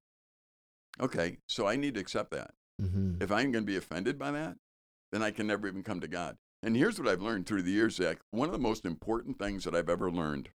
Okay, 1.00 1.38
so 1.48 1.68
I 1.68 1.76
need 1.76 1.96
to 1.96 2.00
accept 2.00 2.32
that. 2.32 2.52
hmm 2.80 3.16
If 3.20 3.32
I'm 3.32 3.52
going 3.52 3.66
to 3.66 3.72
be 3.72 3.78
offended 3.78 4.18
by 4.20 4.32
that, 4.32 4.58
then 5.12 5.24
I 5.24 5.32
can 5.32 5.48
never 5.48 5.68
even 5.68 5.84
come 5.84 6.02
to 6.02 6.08
God. 6.08 6.38
And 6.64 6.76
here's 6.76 7.00
what 7.00 7.08
I've 7.08 7.22
learned 7.22 7.46
through 7.46 7.62
the 7.62 7.72
years, 7.72 7.96
Zach. 7.96 8.18
One 8.32 8.48
of 8.48 8.54
the 8.54 8.60
most 8.60 8.86
important 8.86 9.38
things 9.38 9.64
that 9.64 9.76
I've 9.76 9.90
ever 9.90 10.12
learned 10.12 10.50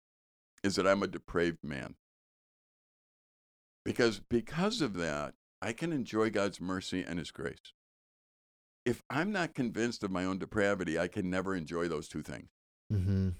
is 0.63 0.77
that 0.77 0.87
I'm 0.87 1.03
a 1.03 1.09
depraved 1.09 1.65
man. 1.65 1.95
Because 3.85 4.21
because 4.29 4.81
of 4.81 4.95
that, 4.95 5.35
I 5.61 5.73
can 5.73 5.93
enjoy 5.93 6.31
God's 6.31 6.61
mercy 6.61 7.05
and 7.07 7.19
his 7.19 7.31
grace. 7.31 7.73
If 8.85 9.03
I'm 9.11 9.33
not 9.33 9.55
convinced 9.55 10.03
of 10.05 10.11
my 10.11 10.25
own 10.25 10.39
depravity, 10.39 10.99
I 10.99 11.09
can 11.09 11.29
never 11.29 11.55
enjoy 11.55 11.89
those 11.89 12.09
two 12.09 12.23
things. 12.23 12.49
Mm-hmm. 12.93 13.31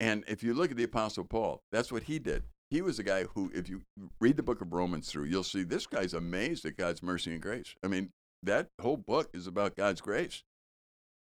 And 0.00 0.24
if 0.26 0.42
you 0.42 0.54
look 0.54 0.70
at 0.70 0.76
the 0.76 0.84
Apostle 0.84 1.24
Paul, 1.24 1.62
that's 1.70 1.92
what 1.92 2.04
he 2.04 2.18
did. 2.18 2.44
He 2.70 2.82
was 2.82 2.98
a 2.98 3.02
guy 3.02 3.24
who, 3.24 3.50
if 3.54 3.68
you 3.68 3.82
read 4.20 4.36
the 4.36 4.42
book 4.42 4.60
of 4.60 4.72
Romans 4.72 5.10
through, 5.10 5.24
you'll 5.24 5.42
see 5.42 5.62
this 5.62 5.86
guy's 5.86 6.14
amazed 6.14 6.64
at 6.64 6.76
God's 6.76 7.02
mercy 7.02 7.32
and 7.32 7.42
grace. 7.42 7.74
I 7.82 7.88
mean, 7.88 8.10
that 8.42 8.68
whole 8.80 8.96
book 8.96 9.30
is 9.32 9.46
about 9.46 9.76
God's 9.76 10.00
grace. 10.00 10.42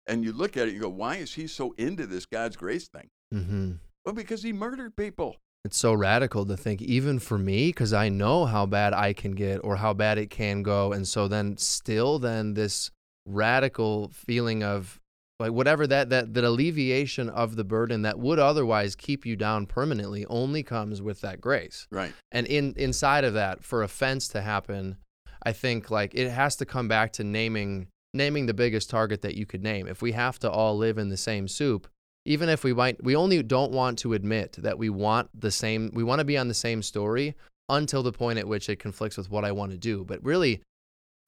And 0.07 0.25
you 0.25 0.33
look 0.33 0.57
at 0.57 0.69
it, 0.69 0.75
you 0.75 0.81
go, 0.81 0.89
why 0.89 1.17
is 1.17 1.35
he 1.35 1.47
so 1.47 1.75
into 1.79 2.07
this 2.07 2.27
God's 2.27 2.57
grace 2.57 2.89
thing? 2.89 3.09
Mm-hmm. 3.35 3.73
Well, 4.05 4.15
because 4.15 4.43
he 4.43 4.53
murdered 4.53 4.97
people. 4.97 5.37
It's 5.65 5.79
so 5.79 5.93
radical 5.93 6.47
to 6.47 6.57
think, 6.57 6.81
even 6.81 7.19
for 7.19 7.37
me, 7.37 7.69
because 7.69 7.93
I 7.93 8.09
know 8.09 8.45
how 8.45 8.67
bad 8.67 8.95
I 8.95 9.13
can 9.13 9.33
get 9.33 9.59
or 9.65 9.77
how 9.77 9.93
bad 9.95 10.17
it 10.17 10.31
can 10.31 10.63
go. 10.63 10.93
And 10.93 11.09
so 11.09 11.27
then, 11.27 11.57
still, 11.57 12.21
then 12.21 12.55
this 12.55 12.93
radical 13.27 14.11
feeling 14.15 14.63
of 14.63 15.01
like 15.39 15.51
whatever 15.51 15.87
that, 15.87 16.09
that, 16.11 16.35
that 16.35 16.45
alleviation 16.45 17.29
of 17.29 17.57
the 17.57 17.65
burden 17.65 18.03
that 18.03 18.19
would 18.19 18.39
otherwise 18.39 18.95
keep 18.95 19.27
you 19.27 19.37
down 19.37 19.67
permanently 19.67 20.25
only 20.27 20.63
comes 20.63 21.03
with 21.03 21.21
that 21.21 21.41
grace. 21.41 21.87
Right. 21.91 22.15
And 22.33 22.47
in 22.47 22.75
inside 22.77 23.25
of 23.25 23.35
that, 23.35 23.63
for 23.63 23.83
offense 23.83 24.29
to 24.29 24.41
happen, 24.41 24.97
I 25.43 25.53
think 25.53 25.91
like 25.91 26.15
it 26.15 26.31
has 26.31 26.57
to 26.57 26.65
come 26.65 26.89
back 26.89 27.13
to 27.15 27.25
naming 27.25 27.89
naming 28.15 28.47
the 28.47 28.55
biggest 28.55 28.91
target 28.91 29.23
that 29.23 29.35
you 29.35 29.47
could 29.47 29.63
name. 29.63 29.87
If 29.87 30.03
we 30.03 30.13
have 30.13 30.39
to 30.41 30.51
all 30.51 30.77
live 30.77 30.99
in 30.99 31.09
the 31.09 31.17
same 31.17 31.49
soup, 31.49 31.89
even 32.25 32.49
if 32.49 32.65
we 32.65 32.75
might 32.75 33.03
we 33.03 33.15
only 33.15 33.43
don't 33.43 33.73
want 33.73 33.99
to 34.01 34.15
admit 34.15 34.57
that 34.59 34.79
we 34.79 34.91
want 34.91 35.29
the 35.39 35.51
same 35.51 35.91
we 35.95 36.03
want 36.03 36.19
to 36.19 36.25
be 36.25 36.37
on 36.37 36.49
the 36.49 36.55
same 36.55 36.83
story 36.83 37.35
until 37.69 38.03
the 38.03 38.13
point 38.13 38.39
at 38.39 38.49
which 38.49 38.69
it 38.69 38.79
conflicts 38.79 39.17
with 39.17 39.31
what 39.31 39.45
I 39.45 39.53
want 39.53 39.73
to 39.73 39.79
do. 39.79 40.05
But 40.05 40.25
really 40.25 40.63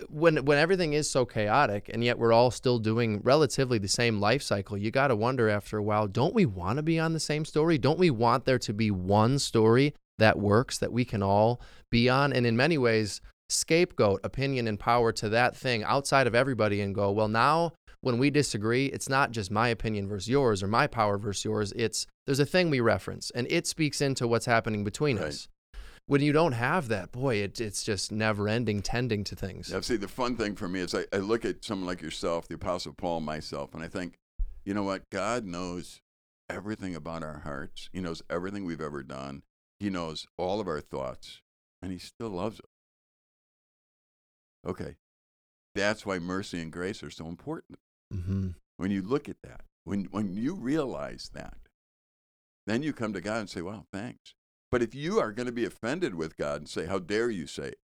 when 0.08 0.44
when 0.44 0.58
everything 0.58 0.92
is 0.92 1.10
so 1.10 1.24
chaotic 1.24 1.90
and 1.92 2.04
yet 2.04 2.18
we're 2.18 2.32
all 2.32 2.50
still 2.50 2.78
doing 2.78 3.20
relatively 3.22 3.78
the 3.78 3.88
same 3.88 4.20
life 4.20 4.42
cycle, 4.42 4.76
you 4.76 4.90
got 4.90 5.08
to 5.08 5.16
wonder 5.16 5.48
after 5.48 5.78
a 5.78 5.82
while, 5.82 6.06
don't 6.06 6.34
we 6.34 6.46
want 6.46 6.76
to 6.76 6.82
be 6.82 6.98
on 6.98 7.12
the 7.12 7.20
same 7.20 7.44
story? 7.44 7.78
Don't 7.78 7.98
we 7.98 8.10
want 8.10 8.44
there 8.44 8.58
to 8.60 8.72
be 8.72 8.90
one 8.90 9.38
story 9.38 9.94
that 10.18 10.38
works 10.38 10.78
that 10.78 10.92
we 10.92 11.04
can 11.04 11.22
all 11.22 11.60
be 11.90 12.08
on 12.08 12.32
and 12.32 12.46
in 12.46 12.56
many 12.56 12.78
ways 12.78 13.20
scapegoat 13.48 14.20
opinion 14.24 14.68
and 14.68 14.78
power 14.78 15.12
to 15.12 15.28
that 15.30 15.56
thing 15.56 15.82
outside 15.84 16.26
of 16.26 16.34
everybody 16.34 16.80
and 16.80 16.94
go, 16.94 17.10
well 17.10 17.28
now 17.28 17.72
when 18.00 18.18
we 18.18 18.30
disagree, 18.30 18.86
it's 18.86 19.08
not 19.08 19.32
just 19.32 19.50
my 19.50 19.68
opinion 19.68 20.06
versus 20.06 20.28
yours 20.28 20.62
or 20.62 20.68
my 20.68 20.86
power 20.86 21.18
versus 21.18 21.44
yours. 21.44 21.72
It's 21.74 22.06
there's 22.26 22.38
a 22.38 22.46
thing 22.46 22.70
we 22.70 22.78
reference 22.80 23.30
and 23.32 23.46
it 23.50 23.66
speaks 23.66 24.00
into 24.00 24.28
what's 24.28 24.46
happening 24.46 24.84
between 24.84 25.16
Right. 25.16 25.26
us. 25.28 25.48
When 26.06 26.22
you 26.22 26.32
don't 26.32 26.52
have 26.52 26.88
that, 26.88 27.12
boy, 27.12 27.36
it, 27.36 27.60
it's 27.60 27.82
just 27.82 28.10
never 28.12 28.48
ending 28.48 28.80
tending 28.80 29.24
to 29.24 29.36
things. 29.36 29.68
Yeah, 29.70 29.80
see, 29.80 29.96
the 29.96 30.08
fun 30.08 30.36
thing 30.36 30.54
for 30.56 30.66
me 30.66 30.80
is 30.80 30.94
I, 30.94 31.04
I 31.12 31.18
look 31.18 31.44
at 31.44 31.62
someone 31.64 31.86
like 31.86 32.00
yourself, 32.00 32.48
the 32.48 32.54
Apostle 32.54 32.94
Paul, 32.94 33.20
myself, 33.20 33.74
and 33.74 33.82
I 33.82 33.88
think, 33.88 34.14
you 34.64 34.72
know 34.72 34.84
what? 34.84 35.10
God 35.10 35.44
knows 35.44 36.00
everything 36.48 36.94
about 36.94 37.22
our 37.22 37.40
hearts. 37.40 37.90
He 37.92 38.00
knows 38.00 38.22
everything 38.30 38.64
we've 38.64 38.80
ever 38.80 39.02
done. 39.02 39.42
He 39.80 39.90
knows 39.90 40.26
all 40.38 40.60
of 40.60 40.66
our 40.68 40.80
thoughts, 40.80 41.42
and 41.82 41.92
He 41.92 41.98
still 41.98 42.30
loves 42.30 42.58
us. 42.60 42.66
Okay. 44.66 44.96
That's 45.74 46.04
why 46.04 46.18
mercy 46.18 46.60
and 46.60 46.72
grace 46.72 47.02
are 47.02 47.10
so 47.10 47.26
important. 47.26 47.78
hmm 48.12 48.48
When 48.76 48.90
you 48.90 49.02
look 49.02 49.28
at 49.28 49.42
that, 49.42 49.62
when, 49.84 50.04
when 50.10 50.32
you 50.32 50.54
realize 50.54 51.30
that, 51.34 51.58
then 52.66 52.82
you 52.82 52.92
come 52.92 53.12
to 53.12 53.20
God 53.20 53.40
and 53.40 53.50
say, 53.50 53.62
wow, 53.62 53.84
thanks. 53.92 54.34
But 54.70 54.82
if 54.82 54.94
you 54.94 55.18
are 55.18 55.32
going 55.32 55.46
to 55.46 55.52
be 55.52 55.64
offended 55.64 56.14
with 56.14 56.36
God 56.36 56.60
and 56.60 56.68
say, 56.68 56.86
how 56.86 56.98
dare 56.98 57.30
you 57.30 57.46
say 57.46 57.68
it? 57.68 57.78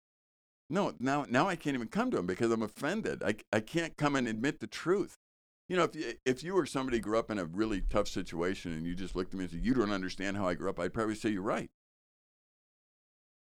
No, 0.69 0.93
now, 0.99 1.25
now 1.29 1.47
I 1.47 1.55
can't 1.55 1.75
even 1.75 1.87
come 1.87 2.11
to 2.11 2.17
him 2.17 2.25
because 2.25 2.51
I'm 2.51 2.63
offended. 2.63 3.23
I, 3.23 3.35
I 3.51 3.59
can't 3.59 3.95
come 3.95 4.15
and 4.15 4.27
admit 4.27 4.59
the 4.59 4.67
truth. 4.67 5.17
You 5.69 5.77
know, 5.77 5.83
if 5.83 5.95
you, 5.95 6.13
if 6.25 6.43
you 6.43 6.55
were 6.55 6.65
somebody 6.65 6.99
grew 6.99 7.17
up 7.17 7.31
in 7.31 7.39
a 7.39 7.45
really 7.45 7.81
tough 7.81 8.07
situation 8.07 8.73
and 8.73 8.85
you 8.85 8.95
just 8.95 9.15
looked 9.15 9.33
at 9.33 9.37
me 9.37 9.45
and 9.45 9.51
said, 9.51 9.65
you 9.65 9.73
don't 9.73 9.91
understand 9.91 10.35
how 10.35 10.47
I 10.47 10.55
grew 10.55 10.69
up, 10.69 10.79
I'd 10.79 10.93
probably 10.93 11.15
say, 11.15 11.29
you're 11.29 11.41
right. 11.41 11.69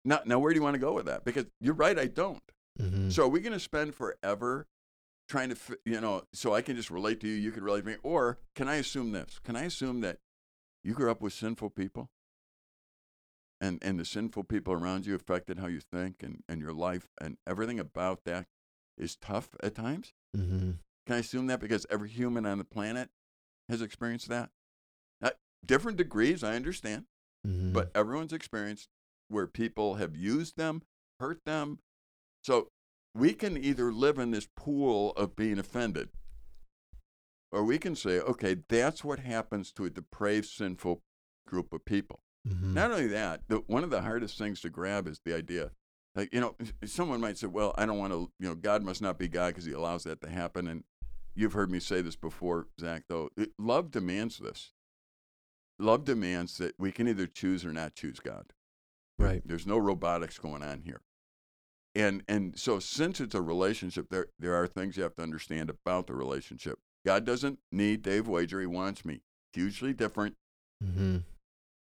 Now, 0.05 0.21
now 0.25 0.39
where 0.39 0.53
do 0.53 0.57
you 0.57 0.63
want 0.63 0.75
to 0.75 0.81
go 0.81 0.93
with 0.93 1.07
that? 1.07 1.25
Because 1.25 1.47
you're 1.61 1.75
right, 1.75 1.99
I 1.99 2.07
don't. 2.07 2.43
Hmm 2.79 3.11
So 3.11 3.25
are 3.25 3.29
we 3.29 3.41
going 3.41 3.53
to 3.53 3.61
spend 3.61 3.95
forever 3.95 4.67
trying 5.29 5.51
to, 5.51 5.57
you 5.85 6.01
know, 6.01 6.23
so 6.33 6.55
I 6.55 6.63
can 6.63 6.77
just 6.77 6.91
relate 6.91 7.21
to 7.21 7.29
you, 7.29 7.35
you 7.35 7.53
can 7.53 7.65
relate 7.65 7.83
to 7.83 7.87
me? 7.87 7.97
Or 8.03 8.39
can 8.55 8.69
I 8.69 8.77
assume 8.77 9.13
this? 9.13 9.39
Can 9.43 9.57
I 9.57 9.65
assume 9.65 10.01
that 10.01 10.19
you 10.83 10.93
grew 10.95 11.11
up 11.11 11.23
with 11.23 11.33
sinful 11.33 11.71
people? 11.71 12.11
And, 13.61 13.79
and 13.83 13.99
the 13.99 14.05
sinful 14.05 14.45
people 14.45 14.75
around 14.75 15.07
you 15.07 15.15
affected 15.15 15.59
how 15.59 15.69
you 15.69 15.81
think 15.81 16.23
and, 16.23 16.43
and 16.49 16.61
your 16.61 16.75
life 16.75 17.09
and 17.21 17.39
everything 17.47 17.79
about 17.79 18.25
that 18.25 18.47
is 18.99 19.17
tough 19.17 19.51
at 19.63 19.75
times? 19.75 20.13
hmm 20.35 20.73
Can 21.07 21.17
I 21.17 21.19
assume 21.19 21.47
that 21.47 21.61
because 21.61 21.87
every 21.89 22.09
human 22.09 22.45
on 22.45 22.59
the 22.59 22.65
planet 22.65 23.11
has 23.69 23.81
experienced 23.81 24.29
that? 24.29 24.51
At 25.23 25.39
different 25.65 25.97
degrees, 25.97 26.45
I 26.45 26.57
understand, 26.57 27.07
hmm 27.47 27.73
but 27.73 27.91
everyone's 27.95 28.33
experienced 28.33 28.89
where 29.29 29.47
people 29.47 29.95
have 29.95 30.15
used 30.15 30.57
them, 30.57 30.83
hurt 31.21 31.45
them. 31.47 31.79
So 32.45 32.69
we 33.15 33.33
can 33.33 33.57
either 33.57 33.93
live 33.93 34.19
in 34.19 34.31
this 34.31 34.47
pool 34.55 35.13
of 35.13 35.35
being 35.35 35.59
offended, 35.59 36.11
or 37.51 37.65
we 37.65 37.79
can 37.79 37.97
say, 37.97 38.21
okay, 38.21 38.57
that's 38.69 39.03
what 39.03 39.21
happens 39.21 39.73
to 39.73 39.85
a 39.85 39.91
depraved, 39.91 40.47
sinful 40.47 41.03
group 41.47 41.73
of 41.73 41.85
people. 41.85 42.21
hmm 42.47 42.75
Not 42.75 42.91
only 42.91 43.07
that, 43.07 43.43
the, 43.49 43.59
one 43.67 43.85
of 43.85 43.91
the 43.91 44.03
hardest 44.03 44.37
things 44.37 44.61
to 44.61 44.71
grab 44.71 45.07
is 45.07 45.21
the 45.25 45.35
idea. 45.35 45.71
Like, 46.15 46.33
you 46.33 46.41
know, 46.41 46.55
someone 46.85 47.21
might 47.21 47.39
say, 47.39 47.47
well, 47.47 47.75
I 47.79 47.87
don't 47.87 47.99
want 47.99 48.13
to, 48.13 48.31
you 48.39 48.49
know, 48.49 48.55
God 48.55 48.83
must 48.83 49.01
not 49.01 49.19
be 49.19 49.29
God 49.29 49.49
because 49.49 49.65
he 49.65 49.73
allows 49.73 50.05
that 50.05 50.21
to 50.21 50.29
happen. 50.29 50.69
And 50.69 50.85
you've 51.35 51.55
heard 51.55 51.71
me 51.71 51.81
say 51.81 52.03
this 52.03 52.17
before, 52.17 52.69
Zach, 52.81 53.05
though. 53.09 53.31
It, 53.37 53.51
love 53.59 53.91
demands 53.91 54.39
this. 54.39 54.73
Love 55.79 56.05
demands 56.05 56.59
that 56.59 56.75
we 56.79 56.93
can 56.93 57.09
either 57.09 57.27
choose 57.27 57.65
or 57.65 57.73
not 57.73 57.95
choose 57.95 58.21
God. 58.21 58.53
Right. 59.19 59.43
There's 59.45 59.67
no 59.67 59.79
robotics 59.79 60.39
going 60.39 60.63
on 60.63 60.83
here. 60.85 61.01
And 61.95 62.25
and 62.27 62.59
so 62.59 62.81
since 62.81 63.21
it's 63.21 63.35
a 63.35 63.43
relationship, 63.43 64.09
there 64.11 64.27
there 64.39 64.55
are 64.55 64.67
things 64.67 64.97
you 64.97 65.03
have 65.05 65.15
to 65.17 65.23
understand 65.23 65.71
about 65.71 66.07
the 66.07 66.15
relationship. 66.15 66.79
God 67.07 67.25
doesn't 67.25 67.59
need 67.71 68.03
Dave 68.03 68.27
Wager, 68.27 68.61
he 68.61 68.67
wants 68.67 69.05
me. 69.05 69.21
Hugely 69.53 69.93
different. 69.93 70.37
hmm 70.83 71.19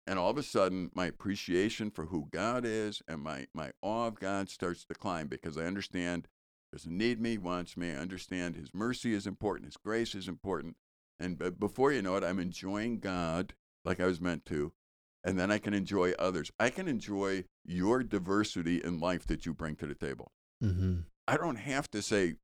And 0.07 0.19
all 0.19 0.31
of 0.31 0.37
a 0.37 0.43
sudden 0.43 0.91
my 0.93 1.05
appreciation 1.05 1.91
for 1.91 2.05
who 2.05 2.27
God 2.31 2.65
is 2.65 3.01
and 3.07 3.21
my, 3.21 3.47
my 3.53 3.71
awe 3.81 4.07
of 4.07 4.19
God 4.19 4.49
starts 4.49 4.83
to 4.85 4.95
climb 4.95 5.27
because 5.27 5.57
I 5.57 5.65
understand 5.65 6.27
he 6.71 6.77
doesn't 6.77 6.97
need 6.97 7.21
me, 7.21 7.31
he 7.31 7.37
wants 7.37 7.77
me. 7.77 7.91
I 7.91 7.95
understand 7.95 8.55
his 8.55 8.73
mercy 8.73 9.13
is 9.13 9.27
important, 9.27 9.67
his 9.67 9.77
grace 9.77 10.15
is 10.15 10.27
important. 10.27 10.75
And 11.19 11.59
before 11.59 11.91
you 11.91 12.01
know 12.01 12.15
it, 12.15 12.23
I'm 12.23 12.39
enjoying 12.39 12.99
God 12.99 13.53
like 13.85 13.99
I 13.99 14.07
was 14.07 14.19
meant 14.19 14.43
to. 14.47 14.73
And 15.23 15.37
then 15.39 15.51
I 15.51 15.59
can 15.59 15.73
enjoy 15.73 16.13
others. 16.17 16.51
I 16.59 16.69
can 16.71 16.87
enjoy 16.87 17.43
your 17.63 18.01
diversity 18.03 18.81
in 18.83 18.99
life 18.99 19.25
that 19.27 19.45
you 19.45 19.53
bring 19.53 19.75
to 19.77 19.87
the 19.87 19.95
table. 19.95 20.31
hmm 20.61 20.99
I 21.27 21.37
don't 21.37 21.57
have 21.57 21.89
to 21.91 22.01
say, 22.01 22.35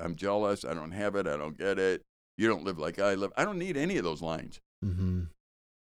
I'm 0.00 0.16
jealous, 0.16 0.64
I 0.64 0.74
don't 0.74 0.92
have 0.92 1.14
it, 1.14 1.26
I 1.26 1.36
don't 1.36 1.56
get 1.56 1.78
it, 1.78 2.02
you 2.38 2.48
don't 2.48 2.64
live 2.64 2.78
like 2.78 2.98
I 2.98 3.14
live. 3.14 3.32
I 3.36 3.44
don't 3.44 3.58
need 3.58 3.76
any 3.76 3.98
of 3.98 4.04
those 4.04 4.22
lines 4.22 4.60
hmm 4.82 5.24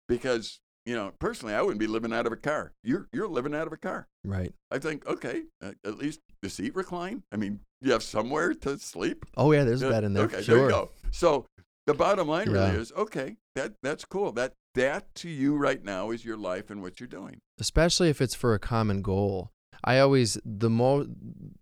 because, 0.08 0.60
you 0.86 0.96
know, 0.96 1.14
personally, 1.20 1.54
I 1.56 1.62
wouldn't 1.62 1.80
be 1.80 1.88
living 1.88 2.14
out 2.14 2.28
of 2.28 2.32
a 2.32 2.36
car. 2.38 2.74
You're, 2.84 3.08
you're 3.12 3.28
living 3.28 3.56
out 3.56 3.66
of 3.68 3.74
a 3.74 3.78
car. 3.78 4.08
Right. 4.24 4.54
I 4.70 4.78
think, 4.78 5.06
okay, 5.08 5.44
uh, 5.64 5.72
at 5.84 5.98
least 5.98 6.20
the 6.44 6.50
seat 6.50 6.76
recline. 6.76 7.24
I 7.32 7.38
mean, 7.38 7.62
you 7.82 7.92
have 7.92 8.04
somewhere 8.04 8.54
to 8.54 8.78
sleep. 8.78 9.26
Oh 9.36 9.52
yeah, 9.52 9.64
there's 9.64 9.82
a 9.82 9.90
bed 9.90 10.04
in 10.04 10.14
there. 10.14 10.26
Okay, 10.26 10.42
sure. 10.44 10.56
there 10.58 10.66
you 10.66 10.70
go. 10.72 10.92
So 11.12 11.46
The 11.88 11.94
bottom 11.94 12.28
line 12.28 12.50
really 12.50 12.76
is 12.78 12.92
okay. 12.92 13.38
That 13.56 13.76
that's 13.82 14.06
cool. 14.06 14.32
That 14.34 14.54
that 14.76 15.16
to 15.16 15.30
you 15.30 15.56
right 15.56 15.84
now 15.84 16.12
is 16.12 16.26
your 16.26 16.38
life 16.38 16.70
and 16.70 16.82
what 16.82 17.00
you're 17.00 17.08
doing. 17.08 17.40
especially 17.60 18.10
if 18.10 18.22
it's 18.22 18.36
for 18.36 18.54
a 18.54 18.60
common 18.60 19.02
goal. 19.02 19.52
I 19.84 20.00
always 20.00 20.38
the 20.44 20.70
mo 20.70 21.08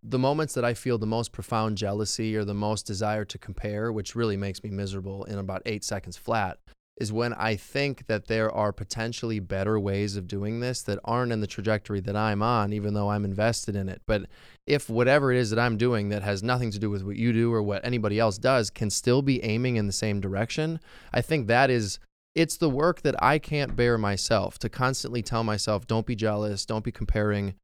the 0.02 0.20
moments 0.20 0.54
that 0.54 0.66
I 0.66 0.74
feel 0.74 0.98
the 0.98 1.06
most 1.06 1.32
profound 1.32 1.78
jealousy 1.78 2.36
or 2.36 2.46
the 2.46 2.54
most 2.54 2.88
desire 2.88 3.26
to 3.26 3.38
compare, 3.38 3.92
which 3.92 4.16
really 4.16 4.38
makes 4.38 4.64
me 4.64 4.70
miserable 4.70 5.24
in 5.26 5.38
about 5.38 5.62
8 5.66 5.84
seconds 5.84 6.18
flat, 6.18 6.58
is 6.98 7.12
when 7.12 7.34
I 7.34 7.56
think 7.56 8.06
that 8.06 8.28
there 8.28 8.52
are 8.52 8.72
potentially 8.72 9.40
better 9.40 9.80
ways 9.80 10.16
of 10.16 10.28
doing 10.28 10.60
this 10.60 10.84
that 10.84 11.00
aren't 11.04 11.32
in 11.32 11.42
the 11.42 11.48
trajectory 11.48 12.00
that 12.02 12.16
I'm 12.16 12.44
on 12.44 12.72
even 12.72 12.94
though 12.94 13.10
I'm 13.10 13.26
invested 13.26 13.76
in 13.76 13.90
it. 13.90 14.02
But 14.06 14.24
if 14.68 14.90
whatever 14.90 15.32
it 15.32 15.40
is 15.40 15.50
that 15.50 15.60
I'm 15.60 15.78
doing 15.78 16.10
that 16.10 16.22
has 16.22 16.44
nothing 16.44 16.70
to 16.72 16.80
do 16.80 16.90
with 16.90 17.04
what 17.04 17.16
you 17.16 17.34
do 17.34 17.52
or 17.52 17.64
what 17.64 17.84
anybody 17.84 18.20
else 18.20 18.38
does 18.38 18.70
can 18.70 18.90
still 18.90 19.22
be 19.22 19.44
aiming 19.44 19.76
in 19.76 19.88
the 19.88 19.94
same 19.94 20.22
direction, 20.22 20.80
I 21.12 21.22
think 21.22 21.48
that 21.48 21.70
is 21.70 22.00
it's 22.36 22.58
the 22.58 22.70
work 22.70 23.02
that 23.02 23.22
I 23.22 23.40
can't 23.40 23.76
bear 23.76 23.98
myself 23.98 24.58
to 24.60 24.70
constantly 24.70 25.22
tell 25.22 25.44
myself, 25.44 25.88
don't 25.88 26.06
be 26.06 26.16
jealous, 26.16 26.66
don't 26.66 26.86
be 26.86 26.92
comparing. 26.92 27.56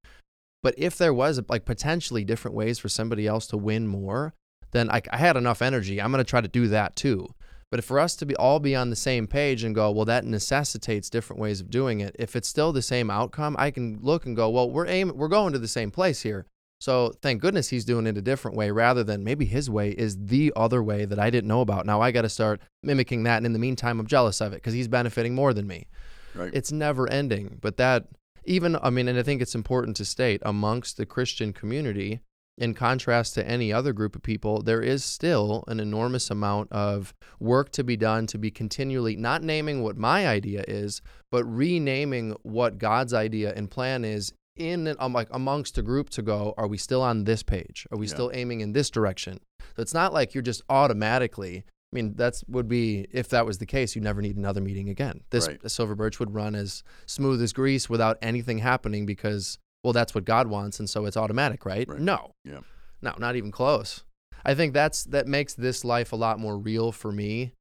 But 0.61 0.75
if 0.77 0.97
there 0.97 1.13
was 1.13 1.39
like 1.49 1.65
potentially 1.65 2.23
different 2.23 2.55
ways 2.55 2.79
for 2.79 2.89
somebody 2.89 3.25
else 3.25 3.47
to 3.47 3.57
win 3.57 3.87
more, 3.87 4.33
then 4.71 4.89
I, 4.89 5.01
I 5.11 5.17
had 5.17 5.37
enough 5.37 5.61
energy. 5.61 6.01
I'm 6.01 6.11
going 6.11 6.23
to 6.23 6.29
try 6.29 6.41
to 6.41 6.47
do 6.47 6.67
that 6.67 6.95
too. 6.95 7.33
But 7.71 7.79
if 7.79 7.86
for 7.86 7.99
us 7.99 8.15
to 8.17 8.25
be 8.25 8.36
all 8.36 8.60
be 8.60 8.75
on 8.75 8.89
the 8.89 8.95
same 8.95 9.27
page 9.27 9.63
and 9.63 9.75
go, 9.75 9.91
well, 9.91 10.05
that 10.05 10.25
necessitates 10.25 11.10
different 11.10 11.39
ways 11.39 11.62
of 11.62 11.69
doing 11.69 11.99
it. 11.99 12.15
If 12.17 12.36
it's 12.36 12.47
still 12.47 12.71
the 12.71 12.82
same 12.82 13.12
outcome, 13.12 13.55
I 13.60 13.69
can 13.69 13.99
look 14.01 14.25
and 14.25 14.36
go, 14.36 14.49
well, 14.49 14.69
we're 14.69 14.88
aiming, 14.88 15.15
we're 15.15 15.27
going 15.27 15.53
to 15.53 15.60
the 15.60 15.67
same 15.67 15.91
place 15.91 16.21
here. 16.21 16.47
So 16.82 17.12
thank 17.21 17.41
goodness 17.41 17.69
he's 17.69 17.86
doing 17.86 18.08
it 18.08 18.17
a 18.17 18.21
different 18.21 18.55
way 18.55 18.71
rather 18.71 19.03
than 19.03 19.23
maybe 19.23 19.45
his 19.45 19.69
way 19.69 19.91
is 19.91 20.17
the 20.17 20.53
other 20.55 20.82
way 20.82 21.05
that 21.05 21.19
I 21.19 21.29
didn't 21.29 21.49
know 21.49 21.62
about. 21.62 21.86
Now 21.86 22.01
I 22.01 22.12
got 22.12 22.21
to 22.21 22.29
start 22.29 22.62
mimicking 22.82 23.23
that. 23.23 23.38
And 23.38 23.45
in 23.45 23.53
the 23.53 23.60
meantime, 23.60 23.99
I'm 23.99 24.08
jealous 24.08 24.39
of 24.41 24.53
it 24.53 24.58
because 24.58 24.73
he's 24.73 24.88
benefiting 24.88 25.36
more 25.36 25.53
than 25.53 25.67
me. 25.67 25.88
Right. 26.34 26.51
It's 26.53 26.71
never 26.71 27.10
ending. 27.10 27.60
But 27.62 27.77
that, 27.77 28.08
even, 28.45 28.77
I 28.82 28.89
mean, 28.89 29.10
and 29.10 29.19
I 29.19 29.23
think 29.23 29.41
it's 29.41 29.55
important 29.55 29.97
to 29.97 30.05
state 30.05 30.41
amongst 30.45 30.95
the 30.95 31.05
Christian 31.05 31.51
community, 31.51 32.21
in 32.60 32.74
contrast 32.74 33.34
to 33.36 33.48
any 33.48 33.72
other 33.74 33.93
group 33.93 34.15
of 34.15 34.22
people, 34.22 34.62
there 34.62 34.82
is 34.82 35.04
still 35.04 35.63
an 35.67 35.80
enormous 35.80 36.30
amount 36.30 36.72
of 36.72 37.13
work 37.39 37.72
to 37.72 37.84
be 37.84 37.95
done 37.98 38.28
to 38.28 38.38
be 38.38 38.52
continually 38.52 39.15
not 39.15 39.41
naming 39.41 39.82
what 39.82 39.98
my 39.98 40.28
idea 40.28 40.63
is, 40.67 41.02
but 41.32 41.43
renaming 41.45 42.36
what 42.43 42.78
God's 42.78 43.13
idea 43.13 43.54
and 43.56 43.72
plan 43.72 44.04
is 44.04 44.34
in 44.58 44.88
and 44.88 44.98
um, 45.00 45.13
like 45.13 45.30
amongst 45.32 45.78
a 45.78 45.82
group 45.82 46.10
to 46.12 46.22
go, 46.22 46.54
are 46.58 46.67
we 46.67 46.78
still 46.78 47.02
on 47.02 47.24
this 47.24 47.41
page? 47.43 47.88
Are 47.91 47.98
we 47.98 48.08
Yeah. 48.08 48.13
still 48.13 48.32
aiming 48.34 48.60
in 48.60 48.74
this 48.74 48.89
direction? 48.89 49.39
So 49.78 49.82
it's 49.82 49.93
not 49.93 50.13
like 50.13 50.34
you're 50.36 50.41
just 50.41 50.62
automatically. 50.69 51.63
I 51.91 51.95
mean, 51.95 52.13
that's 52.15 52.43
would 52.48 52.67
be 52.67 53.08
if 53.12 53.30
that 53.30 53.45
was 53.45 53.60
the 53.60 53.65
case, 53.65 53.95
you 53.95 54.02
never 54.02 54.22
need 54.22 54.36
another 54.36 54.60
meeting 54.62 54.89
again. 54.89 55.22
This 55.32 55.48
Right. 55.48 55.72
Silver 55.72 55.95
Birch 55.95 56.19
would 56.19 56.34
run 56.36 56.56
as 56.56 56.84
smooth 57.06 57.41
as 57.41 57.54
grease 57.54 57.89
without 57.89 58.17
anything 58.22 58.58
happening 58.60 59.06
because, 59.06 59.58
well, 59.83 59.93
that's 59.93 60.13
what 60.13 60.25
God 60.25 60.47
wants, 60.47 60.79
and 60.79 60.89
so 60.89 61.05
it's 61.05 61.17
automatic, 61.17 61.65
right? 61.65 61.87
Right. 61.87 61.99
No, 61.99 62.31
Yeah. 62.43 62.59
no, 63.01 63.13
not 63.17 63.35
even 63.35 63.51
close. 63.51 64.03
I 64.45 64.53
think 64.55 64.73
that's 64.73 65.03
that 65.05 65.27
makes 65.27 65.53
this 65.53 65.83
life 65.83 66.11
a 66.13 66.15
lot 66.15 66.39
more 66.39 66.57
real 66.57 66.91
for 66.91 67.11
me. 67.11 67.53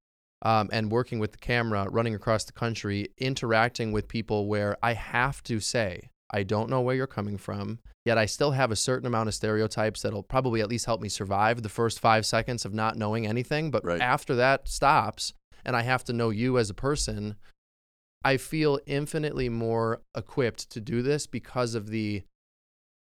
Um, 0.43 0.69
and 0.73 0.89
working 0.89 1.19
with 1.19 1.33
the 1.33 1.39
camera, 1.39 1.89
running 1.91 2.15
across 2.15 2.45
the 2.45 2.53
country, 2.53 3.09
interacting 3.19 3.91
with 3.91 4.07
people 4.07 4.47
where 4.47 4.77
I 4.81 4.93
have 4.93 5.43
to 5.45 5.59
say, 5.59 6.11
I 6.31 6.45
don't 6.45 6.71
know 6.71 6.81
where 6.81 6.95
you're 6.95 7.09
coming 7.09 7.39
from, 7.39 7.81
yet 8.05 8.19
I 8.19 8.27
still 8.27 8.53
have 8.53 8.71
a 8.71 8.77
certain 8.77 9.09
amount 9.09 9.27
of 9.29 9.35
stereotypes 9.35 10.03
that'll 10.03 10.23
probably 10.23 10.61
at 10.61 10.69
least 10.69 10.87
help 10.87 11.01
me 11.01 11.09
survive 11.09 11.63
the 11.63 11.69
first 11.69 11.99
five 11.99 12.25
seconds 12.25 12.65
of 12.65 12.73
not 12.73 12.95
knowing 12.97 13.27
anything. 13.27 13.73
But 13.73 13.85
Right. 13.85 14.01
after 14.01 14.37
that 14.37 14.69
stops, 14.69 15.33
and 15.65 15.75
I 15.75 15.83
have 15.83 16.05
to 16.05 16.13
know 16.13 16.31
you 16.31 16.57
as 16.57 16.71
a 16.71 16.75
person, 16.75 17.35
I 18.25 18.37
feel 18.37 18.81
infinitely 18.87 19.49
more 19.49 20.03
equipped 20.17 20.71
to 20.71 20.81
do 20.81 21.03
this 21.03 21.27
because 21.27 21.75
of 21.75 21.89
the 21.89 22.23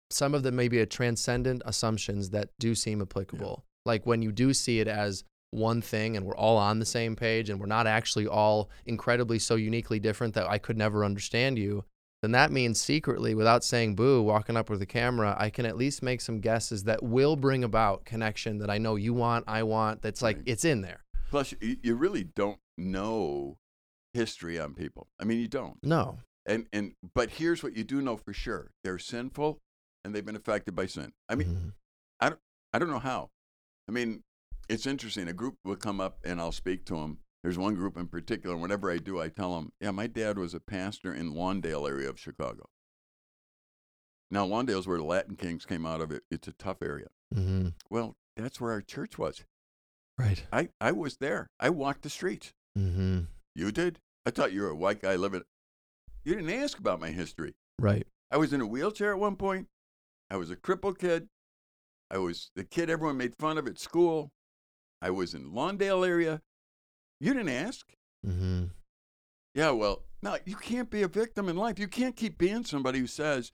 some 0.09 0.33
of 0.33 0.43
them 0.43 0.55
maybe 0.55 0.79
a 0.79 0.85
transcendent 0.85 1.61
assumptions 1.65 2.29
that 2.29 2.49
do 2.59 2.75
seem 2.75 3.01
applicable. 3.01 3.65
Like 3.85 4.05
when 4.05 4.21
you 4.21 4.31
do 4.31 4.53
see 4.53 4.79
it 4.79 4.87
as 4.87 5.23
one 5.51 5.81
thing 5.81 6.15
and 6.15 6.25
we're 6.25 6.35
all 6.35 6.57
on 6.57 6.79
the 6.79 6.85
same 6.85 7.15
page 7.15 7.49
and 7.49 7.59
we're 7.59 7.65
not 7.65 7.87
actually 7.87 8.27
all 8.27 8.69
incredibly 8.85 9.39
so 9.39 9.55
uniquely 9.55 9.99
different 9.99 10.33
that 10.35 10.47
I 10.47 10.57
could 10.59 10.77
never 10.77 11.03
understand 11.03 11.57
you, 11.57 11.83
then 12.21 12.31
that 12.31 12.51
means 12.51 12.81
secretly, 12.81 13.35
without 13.35 13.63
saying 13.63 13.95
boo, 13.95 14.21
walking 14.21 14.57
up 14.57 14.69
with 14.69 14.81
a 14.81 14.85
camera, 14.85 15.35
I 15.37 15.49
can 15.49 15.65
at 15.65 15.77
least 15.77 16.01
make 16.01 16.21
some 16.21 16.39
guesses 16.39 16.85
that 16.85 17.03
will 17.03 17.35
bring 17.35 17.63
about 17.63 18.05
connection 18.05 18.57
that 18.59 18.69
I 18.69 18.77
know 18.77 18.95
you 18.95 19.13
want, 19.13 19.45
I 19.47 19.63
want, 19.63 20.01
that's 20.01 20.21
like 20.21 20.37
Right. 20.37 20.47
it's 20.47 20.65
in 20.65 20.81
there. 20.81 21.03
Plus, 21.29 21.53
you 21.59 21.95
really 21.95 22.23
don't 22.23 22.59
know 22.77 23.57
history 24.17 24.59
on 24.59 24.73
people. 24.73 25.07
I 25.19 25.23
mean, 25.23 25.39
you 25.39 25.47
don't. 25.47 25.77
No. 25.83 26.19
And 26.45 26.65
and 26.73 26.93
but 27.13 27.29
here's 27.31 27.61
what 27.63 27.75
you 27.77 27.83
do 27.83 28.01
know 28.01 28.17
for 28.17 28.33
sure: 28.33 28.71
they're 28.83 28.99
sinful, 28.99 29.59
and 30.03 30.13
they've 30.13 30.25
been 30.25 30.35
affected 30.35 30.75
by 30.75 30.85
sin. 30.87 31.11
I 31.29 31.35
mean, 31.35 31.47
Mhm. 31.47 31.73
I 32.73 32.79
don't 32.79 32.89
know 32.89 32.99
how. 32.99 33.29
I 33.87 33.91
mean, 33.93 34.23
it's 34.69 34.85
interesting. 34.85 35.27
A 35.29 35.33
group 35.33 35.55
will 35.63 35.77
come 35.77 36.01
up, 36.01 36.19
and 36.25 36.39
I'll 36.41 36.51
speak 36.51 36.85
to 36.85 36.95
them. 36.95 37.19
There's 37.43 37.57
one 37.57 37.75
group 37.75 37.95
in 37.97 38.07
particular. 38.07 38.53
and 38.55 38.61
Whenever 38.61 38.91
I 38.91 38.97
do, 38.97 39.21
I 39.21 39.29
tell 39.29 39.55
them, 39.55 39.71
"Yeah, 39.79 39.91
my 39.91 40.07
dad 40.07 40.37
was 40.37 40.53
a 40.53 40.59
pastor 40.59 41.13
in 41.13 41.33
Lawndale 41.33 41.87
area 41.87 42.09
of 42.09 42.19
Chicago." 42.19 42.65
Now, 44.29 44.45
Lawndale's 44.45 44.87
where 44.87 44.97
the 44.97 45.03
Latin 45.05 45.35
Kings 45.37 45.65
came 45.65 45.85
out 45.85 46.01
of. 46.01 46.11
It. 46.11 46.23
It's 46.29 46.47
a 46.47 46.51
tough 46.53 46.81
area. 46.81 47.07
Mhm. 47.33 47.73
Well, 47.89 48.15
that's 48.35 48.59
where 48.59 48.71
our 48.71 48.81
church 48.81 49.17
was. 49.17 49.43
Right. 50.17 50.45
I, 50.51 50.69
I 50.81 50.91
was 50.91 51.17
there. 51.17 51.47
I 51.59 51.69
walked 51.69 52.01
the 52.01 52.09
streets. 52.09 52.51
hmm 52.75 53.21
You 53.55 53.71
did? 53.71 53.99
I 54.27 54.29
thought 54.29 54.51
you 54.51 54.63
were 54.63 54.71
a 54.71 54.75
white 54.75 55.01
guy 55.01 55.15
living. 55.15 55.43
You 56.25 56.35
didn't 56.35 56.49
ask 56.49 56.77
about 56.77 56.99
my 56.99 57.11
history. 57.11 57.53
Right. 57.79 58.05
I 58.29 58.35
was 58.35 58.51
in 58.51 58.59
a 58.59 58.67
wheelchair 58.67 59.13
at 59.13 59.19
one 59.19 59.37
point. 59.37 59.67
I 60.29 60.35
was 60.35 60.51
a 60.51 60.57
crippled 60.57 60.99
kid. 60.99 61.29
I 62.11 62.17
was 62.17 62.51
the 62.53 62.65
kid 62.65 62.89
everyone 62.89 63.15
made 63.15 63.37
fun 63.39 63.57
of 63.57 63.67
at 63.67 63.79
school. 63.79 64.33
I 65.01 65.11
was 65.11 65.33
in 65.33 65.53
Lawndale 65.53 66.05
area. 66.05 66.41
You 67.21 67.33
didn't 67.33 67.53
ask. 67.53 67.87
Mm-hmm. 68.25 68.65
Yeah, 69.55 69.69
well, 69.71 70.03
no, 70.21 70.35
you 70.43 70.57
can't 70.57 70.89
be 70.89 71.03
a 71.03 71.07
victim 71.07 71.47
in 71.47 71.55
life. 71.55 71.79
You 71.79 71.87
can't 71.87 72.17
keep 72.17 72.37
being 72.37 72.65
somebody 72.65 72.99
who 72.99 73.07
says, 73.07 73.53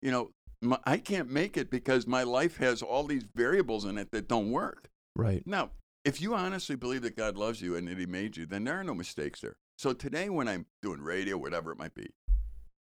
you 0.00 0.10
know, 0.10 0.30
my, 0.62 0.78
I 0.84 0.96
can't 0.96 1.30
make 1.30 1.58
it 1.58 1.70
because 1.70 2.06
my 2.06 2.22
life 2.22 2.56
has 2.56 2.80
all 2.80 3.04
these 3.04 3.26
variables 3.34 3.84
in 3.84 3.98
it 3.98 4.10
that 4.12 4.28
don't 4.28 4.50
work. 4.50 4.88
Right. 5.14 5.42
Now, 5.46 5.72
if 6.02 6.22
you 6.22 6.34
honestly 6.34 6.76
believe 6.76 7.02
that 7.02 7.14
God 7.14 7.36
loves 7.36 7.60
you 7.60 7.76
and 7.76 7.86
that 7.88 7.98
He 7.98 8.06
made 8.06 8.38
you, 8.38 8.46
then 8.46 8.64
there 8.64 8.80
are 8.80 8.84
no 8.84 8.94
mistakes 8.94 9.42
there. 9.42 9.56
So 9.78 9.92
today, 9.92 10.28
when 10.28 10.48
I'm 10.48 10.66
doing 10.82 11.00
radio, 11.00 11.36
whatever 11.36 11.72
it 11.72 11.78
might 11.78 11.94
be, 11.94 12.10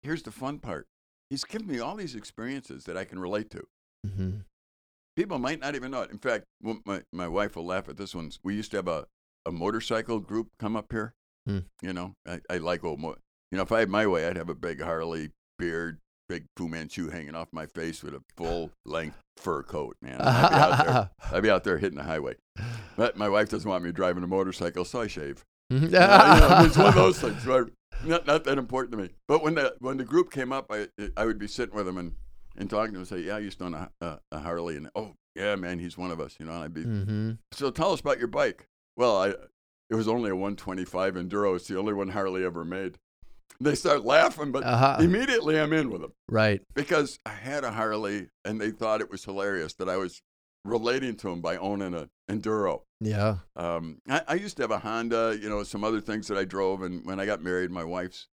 here's 0.03 0.23
the 0.23 0.31
fun 0.31 0.59
part 0.59 0.87
He's 1.31 1.45
given 1.45 1.67
me 1.69 1.79
all 1.79 1.95
these 1.97 2.15
experiences 2.15 2.85
that 2.85 2.97
I 2.97 3.05
can 3.05 3.19
relate 3.19 3.51
to. 3.51 3.63
hmm 4.07 4.31
People 5.17 5.39
might 5.39 5.59
not 5.61 5.75
even 5.75 5.91
know 5.91 6.03
it. 6.03 6.13
In 6.13 6.19
fact, 6.19 6.45
my, 6.87 7.03
my 7.13 7.27
wife 7.27 7.57
will 7.57 7.67
laugh 7.67 7.89
at 7.89 7.97
this 7.97 8.15
one. 8.15 8.31
We 8.45 8.55
used 8.55 8.71
to 8.71 8.77
have 8.77 8.87
a, 8.87 9.07
a 9.45 9.51
motorcycle 9.51 10.21
group 10.21 10.47
come 10.61 10.77
up 10.77 10.93
here. 10.93 11.13
Hmm. 11.45 11.59
You 11.83 11.93
know, 11.93 12.15
I, 12.25 12.41
I 12.49 12.59
like 12.59 12.85
old, 12.85 13.01
mo- 13.01 13.17
you 13.51 13.57
know, 13.57 13.63
if 13.63 13.73
I 13.73 13.81
had 13.81 13.89
my 13.89 14.07
way, 14.07 14.29
I'd 14.29 14.37
have 14.37 14.49
a 14.49 14.55
big 14.55 14.81
Harley 14.81 15.31
beard, 15.59 15.99
big 16.29 16.45
Fu 16.57 16.69
Manchu 16.69 17.11
hanging 17.11 17.35
off 17.35 17.49
my 17.53 17.67
face 17.67 18.01
with 18.05 18.15
a 18.15 18.23
full 18.37 18.71
length 18.87 19.19
fur 19.37 19.65
coat, 19.65 19.97
man. 20.01 20.21
I'd 20.21 20.49
be, 20.51 20.55
out 20.55 20.87
there, 20.87 21.11
I'd 21.37 21.43
be 21.43 21.51
out 21.51 21.65
there 21.65 21.79
hitting 21.79 21.99
the 21.99 22.05
highway. 22.05 22.37
But 22.97 23.17
my 23.17 23.29
wife 23.29 23.49
doesn't 23.49 23.69
want 23.69 23.83
me 23.83 23.91
driving 23.91 24.23
a 24.23 24.29
motorcycle, 24.29 24.85
so 24.85 25.01
I 25.01 25.09
shave. 25.09 25.45
Mhm. 25.73 25.85
Uh, 25.95 26.35
you 26.35 26.41
know, 26.41 26.65
it's 26.67 26.77
one 26.77 26.87
of 26.89 26.95
those 27.05 27.19
things. 27.21 27.47
Right? 27.47 27.65
Not, 28.05 28.27
not 28.27 28.45
that 28.45 28.59
important 28.59 28.93
to 28.93 28.99
me. 28.99 29.11
But 29.27 29.43
when 29.43 29.55
the 29.55 29.75
when 29.81 29.97
the 29.99 30.05
group 30.05 30.31
came 30.31 30.53
up, 30.53 30.67
I 30.71 30.89
I 31.17 31.25
would 31.27 31.39
be 31.39 31.49
sitting 31.49 31.75
with 31.75 31.87
them 31.87 31.99
and, 31.99 32.13
and 32.57 32.71
talking 32.71 32.93
to 32.95 32.99
them 32.99 33.01
and 33.01 33.09
say, 33.09 33.21
"Yeah, 33.21 33.37
I 33.37 33.41
used 33.41 33.59
to 33.59 33.65
own 33.65 33.75
a, 33.75 33.91
a, 34.01 34.19
a 34.33 34.39
Harley," 34.41 34.77
and 34.77 34.89
oh 34.95 35.15
yeah, 35.35 35.57
man, 35.57 35.79
he's 35.79 35.99
one 35.99 36.11
of 36.11 36.21
us. 36.21 36.37
You 36.41 36.47
know, 36.47 36.53
and 36.53 36.65
I'd 36.65 36.75
be. 36.75 36.85
mm-hmm. 36.85 37.31
So 37.53 37.71
tell 37.71 37.93
us 37.93 38.01
about 38.01 38.19
your 38.19 38.29
bike. 38.29 38.67
Well, 38.97 39.17
I 39.21 39.29
it 39.91 39.95
was 39.95 40.07
only 40.09 40.31
a 40.31 40.37
125 40.37 41.15
Enduro. 41.15 41.57
It's 41.57 41.67
the 41.69 41.79
only 41.79 41.95
one 41.95 42.09
Harley 42.09 42.45
ever 42.45 42.65
made. 42.65 42.97
They 43.61 43.75
start 43.75 44.05
laughing, 44.05 44.53
but 44.53 44.63
Uh-huh. 44.63 44.99
immediately 45.01 45.59
I'm 45.59 45.73
in 45.73 45.91
with 45.91 46.03
them 46.03 46.13
Right. 46.29 46.61
because 46.75 47.19
I 47.27 47.31
had 47.31 47.65
a 47.65 47.73
Harley 47.73 48.29
and 48.45 48.61
they 48.61 48.71
thought 48.71 49.01
it 49.01 49.11
was 49.11 49.25
hilarious 49.25 49.73
that 49.75 49.89
I 49.89 49.97
was 49.97 50.21
relating 50.65 51.17
to 51.17 51.31
them 51.31 51.41
by 51.41 51.57
owning 51.57 51.93
a 51.95 52.09
Enduro. 52.29 52.83
Yeah. 53.01 53.37
Um, 53.57 53.99
I, 54.09 54.23
I 54.29 54.35
used 54.35 54.57
to 54.57 54.63
have 54.63 54.71
a 54.71 54.79
Honda, 54.79 55.39
you 55.41 55.49
know, 55.49 55.63
some 55.63 55.85
other 55.85 56.01
things 56.01 56.27
that 56.29 56.37
I 56.39 56.45
drove. 56.45 56.83
And 56.83 57.05
when 57.07 57.19
I 57.21 57.27
got 57.27 57.43
married, 57.43 57.71
my 57.71 57.85
wife's 57.85 58.27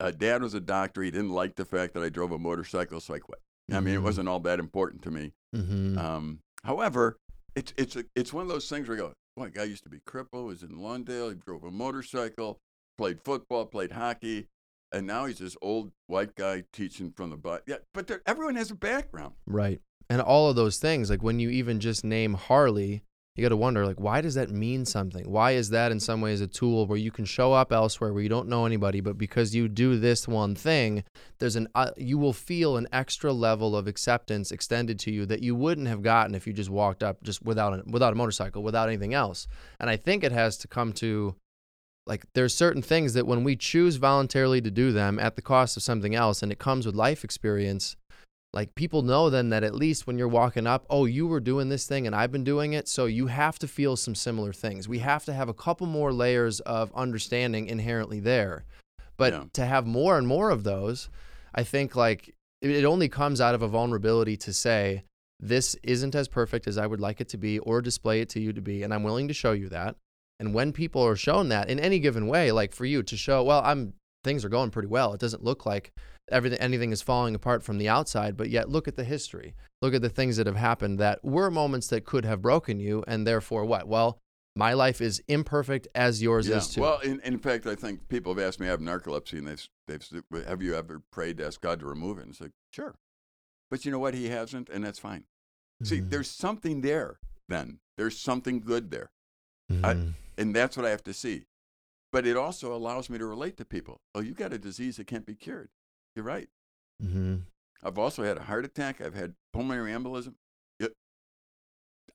uh, 0.00 0.10
dad 0.10 0.42
was 0.42 0.54
a 0.54 0.60
doctor. 0.60 1.02
He 1.02 1.10
didn't 1.10 1.30
like 1.30 1.56
the 1.56 1.64
fact 1.64 1.94
that 1.94 2.02
I 2.02 2.08
drove 2.08 2.32
a 2.32 2.38
motorcycle, 2.38 3.00
so 3.00 3.14
I 3.14 3.18
quit. 3.18 3.40
I 3.72 3.80
mean, 3.80 3.94
it 3.94 3.98
Mhm. 4.00 4.02
wasn't 4.04 4.28
all 4.28 4.40
that 4.40 4.58
important 4.58 5.02
to 5.02 5.10
me. 5.10 5.32
hmm 5.54 5.96
Um, 5.98 6.40
however, 6.64 7.16
it's 7.54 7.72
it's 7.76 7.96
a, 7.96 8.04
it's 8.16 8.32
one 8.32 8.42
of 8.42 8.48
those 8.48 8.68
things 8.68 8.88
where 8.88 8.96
you 8.96 9.02
go, 9.04 9.12
boy, 9.36 9.50
guy 9.50 9.64
used 9.64 9.84
to 9.84 9.90
be 9.90 10.00
crippled, 10.06 10.46
was 10.46 10.62
in 10.62 10.70
Lawndale, 10.70 11.30
he 11.30 11.36
drove 11.36 11.64
a 11.64 11.70
motorcycle, 11.70 12.58
played 12.98 13.20
football, 13.22 13.64
played 13.66 13.92
hockey, 13.92 14.48
and 14.92 15.06
now 15.06 15.24
he's 15.26 15.38
this 15.38 15.56
old 15.62 15.92
white 16.08 16.34
guy 16.34 16.64
teaching 16.72 17.10
from 17.12 17.30
the 17.30 17.36
butt. 17.36 17.62
Yeah, 17.66 17.76
but 17.94 18.10
everyone 18.26 18.56
has 18.56 18.70
a 18.70 18.74
background. 18.74 19.34
Right. 19.46 19.80
And 20.10 20.20
all 20.20 20.50
of 20.50 20.56
those 20.56 20.78
things, 20.78 21.08
like 21.08 21.22
when 21.22 21.40
you 21.40 21.48
even 21.50 21.80
just 21.80 22.04
name 22.04 22.34
Harley, 22.34 23.04
you 23.34 23.42
got 23.42 23.48
to 23.48 23.56
wonder 23.56 23.84
like 23.84 23.98
why 23.98 24.20
does 24.20 24.34
that 24.34 24.50
mean 24.50 24.84
something? 24.84 25.28
Why 25.28 25.52
is 25.52 25.70
that 25.70 25.90
in 25.90 25.98
some 25.98 26.20
ways 26.20 26.40
a 26.40 26.46
tool 26.46 26.86
where 26.86 26.98
you 26.98 27.10
can 27.10 27.24
show 27.24 27.52
up 27.52 27.72
elsewhere 27.72 28.12
where 28.12 28.22
you 28.22 28.28
don't 28.28 28.48
know 28.48 28.64
anybody 28.64 29.00
but 29.00 29.18
because 29.18 29.54
you 29.54 29.68
do 29.68 29.98
this 29.98 30.28
one 30.28 30.54
thing 30.54 31.02
there's 31.40 31.56
an 31.56 31.66
uh, 31.74 31.90
you 31.96 32.16
will 32.16 32.32
feel 32.32 32.76
an 32.76 32.86
extra 32.92 33.32
level 33.32 33.76
of 33.76 33.88
acceptance 33.88 34.52
extended 34.52 35.00
to 35.00 35.10
you 35.10 35.26
that 35.26 35.42
you 35.42 35.54
wouldn't 35.54 35.88
have 35.88 36.02
gotten 36.02 36.34
if 36.34 36.46
you 36.46 36.52
just 36.52 36.70
walked 36.70 37.02
up 37.02 37.22
just 37.24 37.42
without 37.42 37.74
a, 37.74 37.82
without 37.86 38.12
a 38.12 38.16
motorcycle 38.16 38.62
without 38.62 38.88
anything 38.88 39.14
else. 39.14 39.48
And 39.80 39.90
i 39.90 39.96
think 39.96 40.22
it 40.22 40.32
has 40.32 40.56
to 40.58 40.68
come 40.68 40.92
to 40.94 41.34
like 42.06 42.26
there's 42.34 42.54
certain 42.54 42.82
things 42.82 43.14
that 43.14 43.26
when 43.26 43.44
we 43.44 43.56
choose 43.56 43.96
voluntarily 43.96 44.60
to 44.60 44.70
do 44.70 44.92
them 44.92 45.18
at 45.18 45.36
the 45.36 45.42
cost 45.42 45.76
of 45.76 45.82
something 45.82 46.14
else 46.14 46.42
and 46.42 46.52
it 46.52 46.58
comes 46.58 46.86
with 46.86 46.94
life 46.94 47.24
experience 47.24 47.96
like 48.54 48.74
people 48.74 49.02
know 49.02 49.28
then 49.28 49.50
that 49.50 49.64
at 49.64 49.74
least 49.74 50.06
when 50.06 50.16
you're 50.16 50.28
walking 50.28 50.66
up, 50.66 50.86
oh, 50.88 51.04
you 51.04 51.26
were 51.26 51.40
doing 51.40 51.68
this 51.68 51.86
thing 51.86 52.06
and 52.06 52.14
I've 52.14 52.32
been 52.32 52.44
doing 52.44 52.72
it. 52.72 52.88
So 52.88 53.06
you 53.06 53.26
have 53.26 53.58
to 53.58 53.68
feel 53.68 53.96
some 53.96 54.14
similar 54.14 54.52
things. 54.52 54.88
We 54.88 55.00
have 55.00 55.24
to 55.24 55.32
have 55.32 55.48
a 55.48 55.54
couple 55.54 55.86
more 55.86 56.12
layers 56.12 56.60
of 56.60 56.92
understanding 56.94 57.66
inherently 57.66 58.20
there. 58.20 58.64
But 59.16 59.32
Yeah. 59.32 59.44
to 59.54 59.66
have 59.66 59.86
more 59.86 60.16
and 60.16 60.26
more 60.26 60.50
of 60.50 60.64
those, 60.64 61.08
I 61.54 61.64
think 61.64 61.96
like 61.96 62.34
it 62.62 62.70
it 62.70 62.84
only 62.84 63.08
comes 63.08 63.40
out 63.40 63.54
of 63.54 63.62
a 63.62 63.68
vulnerability 63.68 64.36
to 64.38 64.52
say, 64.52 65.04
this 65.40 65.76
isn't 65.82 66.14
as 66.14 66.28
perfect 66.28 66.66
as 66.66 66.78
I 66.78 66.86
would 66.86 67.00
like 67.00 67.20
it 67.20 67.28
to 67.30 67.36
be 67.36 67.58
or 67.58 67.82
display 67.82 68.20
it 68.20 68.28
to 68.30 68.40
you 68.40 68.52
to 68.52 68.62
be. 68.62 68.82
And 68.82 68.94
I'm 68.94 69.02
willing 69.02 69.28
to 69.28 69.34
show 69.34 69.52
you 69.52 69.68
that. 69.68 69.96
And 70.40 70.54
when 70.54 70.72
people 70.72 71.02
are 71.02 71.16
shown 71.16 71.48
that 71.50 71.68
in 71.68 71.78
any 71.78 71.98
given 71.98 72.26
way, 72.26 72.52
like 72.52 72.72
for 72.72 72.84
you 72.84 73.02
to 73.02 73.16
show, 73.16 73.42
well, 73.42 73.60
I'm 73.64 73.94
things 74.22 74.44
are 74.44 74.48
going 74.48 74.70
pretty 74.70 74.88
well. 74.88 75.12
It 75.12 75.20
doesn't 75.20 75.44
look 75.44 75.66
like 75.66 75.92
everything 76.30 76.58
anything 76.58 76.92
is 76.92 77.02
falling 77.02 77.34
apart 77.34 77.62
from 77.62 77.78
the 77.78 77.88
outside, 77.88 78.36
but 78.36 78.50
yet 78.50 78.68
look 78.68 78.88
at 78.88 78.96
the 78.96 79.04
history. 79.04 79.54
Look 79.82 79.94
at 79.94 80.02
the 80.02 80.08
things 80.08 80.36
that 80.36 80.46
have 80.46 80.56
happened 80.56 80.98
that 80.98 81.24
were 81.24 81.50
moments 81.50 81.88
that 81.88 82.04
could 82.04 82.24
have 82.24 82.40
broken 82.42 82.80
you, 82.80 83.04
and 83.06 83.26
therefore 83.26 83.64
what? 83.64 83.86
Well, 83.88 84.18
my 84.56 84.72
life 84.72 85.00
is 85.00 85.22
imperfect 85.28 85.88
as 85.94 86.22
yours 86.22 86.48
Yeah. 86.48 86.58
is 86.58 86.68
too. 86.70 86.80
Well, 86.80 87.00
in, 87.00 87.20
in 87.20 87.38
fact, 87.38 87.66
I 87.66 87.74
think 87.74 88.08
people 88.08 88.32
have 88.34 88.42
asked 88.42 88.60
me, 88.60 88.66
I 88.68 88.70
have 88.70 88.80
narcolepsy, 88.80 89.38
and 89.38 89.48
they've, 89.48 89.68
they've 89.88 90.02
said, 90.04 90.22
have 90.46 90.62
you 90.62 90.74
ever 90.76 91.02
prayed 91.10 91.38
to 91.38 91.46
ask 91.46 91.60
God 91.60 91.80
to 91.80 91.86
remove 91.86 92.18
it? 92.18 92.22
And 92.22 92.30
it's 92.30 92.40
like, 92.40 92.52
sure. 92.72 92.94
But 93.70 93.84
you 93.84 93.90
know 93.90 93.98
what? 93.98 94.14
He 94.14 94.28
hasn't, 94.28 94.68
and 94.68 94.84
that's 94.84 94.98
fine. 95.00 95.24
See, 95.82 96.00
Mhm. 96.00 96.10
there's 96.10 96.30
something 96.30 96.82
there 96.82 97.18
then. 97.48 97.80
There's 97.96 98.16
something 98.18 98.60
good 98.60 98.90
there. 98.90 99.10
I- 99.70 99.94
Mhm. 99.94 100.14
And 100.38 100.54
that's 100.54 100.76
what 100.76 100.86
I 100.86 100.90
have 100.90 101.02
to 101.04 101.12
see. 101.12 101.46
But 102.12 102.26
it 102.26 102.36
also 102.36 102.74
allows 102.74 103.10
me 103.10 103.18
to 103.18 103.26
relate 103.26 103.56
to 103.56 103.64
people. 103.64 104.00
Oh, 104.14 104.20
you 104.20 104.34
got 104.34 104.52
a 104.52 104.58
disease 104.58 104.96
that 104.98 105.06
can't 105.08 105.26
be 105.26 105.34
cured. 105.34 105.70
You're 106.14 106.24
right. 106.24 106.48
Mhm. 107.02 107.42
I've 107.82 107.98
also 107.98 108.22
had 108.22 108.38
a 108.38 108.42
heart 108.44 108.64
attack. 108.64 109.00
I've 109.00 109.14
had 109.14 109.34
pulmonary 109.52 109.92
embolism. 109.92 110.34
It, 110.78 110.92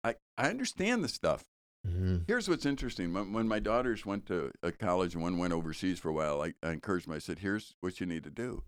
I, 0.03 0.15
I 0.37 0.49
understand 0.49 1.03
the 1.03 1.07
stuff. 1.09 1.43
Mhm. 1.87 2.23
Here's 2.27 2.49
what's 2.49 2.65
interesting. 2.65 3.13
When, 3.13 3.33
when 3.33 3.47
my 3.47 3.59
daughters 3.59 4.05
went 4.05 4.25
to 4.27 4.51
a 4.63 4.71
college 4.71 5.13
and 5.13 5.23
one 5.23 5.37
went 5.37 5.53
overseas 5.53 5.99
for 5.99 6.09
a 6.09 6.13
while, 6.13 6.41
I, 6.41 6.53
I 6.63 6.71
encouraged 6.71 7.07
them. 7.07 7.13
I 7.13 7.19
said, 7.19 7.39
here's 7.39 7.75
what 7.81 7.99
you 7.99 8.05
need 8.05 8.23
to 8.23 8.29
do. 8.31 8.63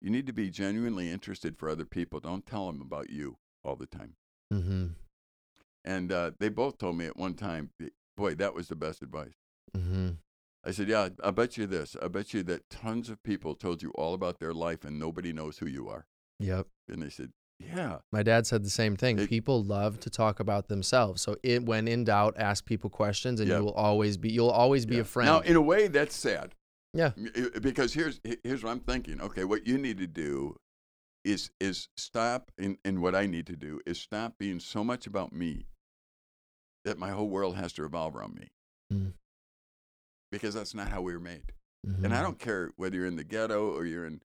You 0.00 0.10
need 0.10 0.26
to 0.26 0.32
be 0.32 0.50
genuinely 0.50 1.10
interested 1.10 1.56
for 1.58 1.68
other 1.68 1.84
people. 1.84 2.20
Don't 2.20 2.46
tell 2.46 2.66
them 2.66 2.80
about 2.80 3.10
you 3.10 3.36
all 3.64 3.76
the 3.76 3.86
time. 3.86 4.14
Mhm. 4.52 4.94
And 5.84 6.12
uh, 6.12 6.32
they 6.38 6.48
both 6.48 6.78
told 6.78 6.96
me 6.96 7.06
at 7.06 7.16
one 7.16 7.34
time, 7.34 7.70
boy, 8.16 8.34
that 8.34 8.54
was 8.54 8.68
the 8.68 8.76
best 8.76 9.02
advice. 9.02 9.34
Mhm. 9.76 10.16
I 10.64 10.72
said, 10.72 10.88
yeah, 10.88 11.08
I 11.24 11.30
bet 11.30 11.56
you 11.56 11.66
this. 11.66 11.96
I 12.02 12.08
bet 12.08 12.34
you 12.34 12.42
that 12.44 12.68
tons 12.68 13.08
of 13.08 13.22
people 13.22 13.54
told 13.54 13.82
you 13.82 13.90
all 13.92 14.12
about 14.12 14.40
their 14.40 14.52
life 14.52 14.84
and 14.84 14.98
nobody 14.98 15.32
knows 15.32 15.58
who 15.58 15.66
you 15.66 15.88
are. 15.88 16.06
Yep. 16.38 16.66
And 16.88 17.02
they 17.02 17.08
said, 17.08 17.32
yeah. 17.58 17.98
My 18.12 18.22
dad 18.22 18.46
said 18.46 18.64
the 18.64 18.70
same 18.70 18.96
thing. 18.96 19.18
It- 19.18 19.28
people 19.28 19.62
love 19.62 20.00
to 20.00 20.10
talk 20.10 20.40
about 20.40 20.68
themselves. 20.68 21.22
So 21.22 21.36
it, 21.42 21.64
when 21.64 21.88
in 21.88 22.04
doubt, 22.04 22.34
ask 22.38 22.64
people 22.64 22.90
questions, 22.90 23.40
and 23.40 23.48
Yep. 23.48 23.58
you 23.58 23.64
will 23.64 23.72
always 23.74 24.16
be 24.16 24.30
you'll 24.30 24.48
always 24.50 24.86
be 24.86 24.96
yeah. 24.96 25.02
a 25.02 25.04
friend. 25.04 25.26
Now, 25.28 25.40
in 25.40 25.56
a 25.56 25.60
way, 25.60 25.88
that's 25.88 26.16
sad. 26.16 26.54
Yeah. 26.92 27.12
Because 27.60 27.92
here's 27.94 28.20
here's 28.42 28.64
what 28.64 28.70
I'm 28.70 28.80
thinking. 28.80 29.20
Okay, 29.20 29.44
what 29.44 29.66
you 29.66 29.78
need 29.78 29.98
to 29.98 30.06
do 30.06 30.56
is 31.24 31.50
is 31.60 31.88
stop, 31.96 32.50
and, 32.58 32.78
and 32.84 33.02
what 33.02 33.14
I 33.14 33.26
need 33.26 33.46
to 33.48 33.56
do 33.56 33.80
is 33.86 34.00
stop 34.00 34.34
being 34.38 34.58
so 34.58 34.82
much 34.82 35.06
about 35.06 35.32
me 35.32 35.66
that 36.84 36.98
my 36.98 37.10
whole 37.10 37.28
world 37.28 37.56
has 37.56 37.74
to 37.74 37.82
revolve 37.82 38.16
around 38.16 38.34
me. 38.34 38.48
Mm. 38.92 39.12
Because 40.30 40.54
that's 40.54 40.74
not 40.74 40.88
how 40.88 41.02
we 41.02 41.12
were 41.12 41.20
made. 41.20 41.52
And 41.84 42.14
I 42.14 42.18
Mhm. 42.20 42.22
don't 42.22 42.38
care 42.38 42.72
whether 42.76 42.94
you're 42.96 43.06
in 43.06 43.16
the 43.16 43.24
ghetto 43.24 43.70
or 43.72 43.84
you're 43.86 44.04
in, 44.04 44.20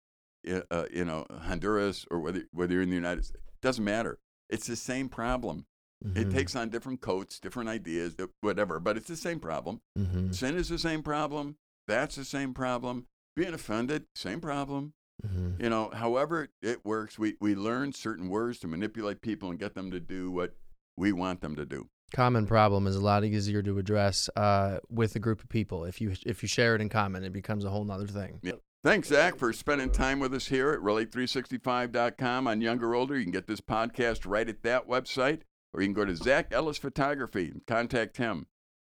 uh, 0.49 0.63
uh, 0.71 0.87
you 0.91 1.05
know, 1.05 1.27
Honduras 1.31 2.07
or 2.11 2.19
whether 2.21 2.45
whether 2.51 2.73
you're 2.73 2.83
in 2.83 2.89
the 2.89 2.95
United 2.97 3.25
States. 3.27 3.45
It 3.47 3.61
doesn't 3.61 3.85
matter. 3.85 4.19
It's 4.49 4.67
the 4.67 4.77
same 4.77 5.09
problem. 5.09 5.67
It 6.05 6.29
Mhm. 6.29 6.33
takes 6.33 6.57
on 6.57 6.69
different 6.71 7.01
coats, 7.01 7.39
different 7.39 7.69
ideas, 7.69 8.17
whatever, 8.41 8.81
but 8.81 8.97
it's 8.97 9.07
the 9.07 9.17
same 9.17 9.39
problem. 9.39 9.81
Mhm. 9.97 10.35
Sin 10.35 10.57
is 10.57 10.69
the 10.69 10.79
same 10.79 11.03
problem. 11.03 11.59
That's 11.87 12.17
the 12.17 12.25
same 12.25 12.55
problem. 12.55 13.07
Being 13.37 13.55
offended, 13.55 14.07
same 14.15 14.41
problem. 14.41 14.95
Mhm. 15.25 15.63
You 15.63 15.69
know, 15.71 15.91
however 15.91 16.49
it 16.61 16.85
works, 16.85 17.19
we, 17.19 17.37
we 17.41 17.55
learn 17.55 17.93
certain 17.93 18.29
words 18.29 18.59
to 18.61 18.67
manipulate 18.67 19.21
people 19.21 19.49
and 19.51 19.59
get 19.61 19.75
them 19.75 19.91
to 19.93 20.01
do 20.01 20.31
what 20.33 20.57
we 20.97 21.13
want 21.13 21.41
them 21.41 21.55
to 21.55 21.65
do. 21.65 21.89
Common 22.13 22.47
problem 22.47 22.87
is 22.87 22.97
a 22.97 23.01
lot 23.01 23.25
easier 23.25 23.63
to 23.63 23.79
address 23.79 24.29
uh, 24.37 24.79
with 24.89 25.17
a 25.17 25.19
group 25.19 25.43
of 25.43 25.49
people. 25.49 25.85
If 25.85 26.01
you 26.01 26.15
if 26.25 26.43
you 26.43 26.49
share 26.49 26.75
it 26.75 26.81
in 26.81 26.89
common, 26.89 27.25
it 27.25 27.33
becomes 27.33 27.65
a 27.65 27.71
whole 27.71 27.85
nother 27.85 28.07
thing. 28.07 28.41
Yeah. 28.43 28.53
Thanks, 28.85 29.09
Zach, 29.09 29.37
for 29.37 29.53
spending 29.53 29.91
time 29.91 30.19
with 30.19 30.35
us 30.35 30.49
here 30.49 30.73
at 30.73 30.81
Relate365.com 30.81 32.49
on 32.49 32.61
Younger 32.61 32.97
Older. 32.97 33.17
You 33.17 33.23
can 33.23 33.31
get 33.31 33.47
this 33.47 33.61
podcast 33.61 34.23
right 34.27 34.49
at 34.49 34.65
that 34.65 34.89
website, 34.89 35.43
or 35.73 35.83
you 35.83 35.87
can 35.87 35.95
go 35.95 36.05
to 36.05 36.17
Zach 36.17 36.49
Ellis 36.51 36.79
Photography 36.79 37.49
and 37.49 37.65
contact 37.65 38.17
him. 38.17 38.47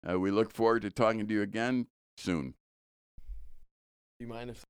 Uh, 0.07 0.19
we 0.19 0.29
look 0.29 0.53
forward 0.53 0.83
to 0.83 0.91
talking 0.91 1.27
to 1.27 1.33
you 1.33 1.41
again 1.41 1.87
soon. 2.17 2.53
Do 4.19 4.25
you 4.25 4.27
mind 4.27 4.51
if 4.51 4.63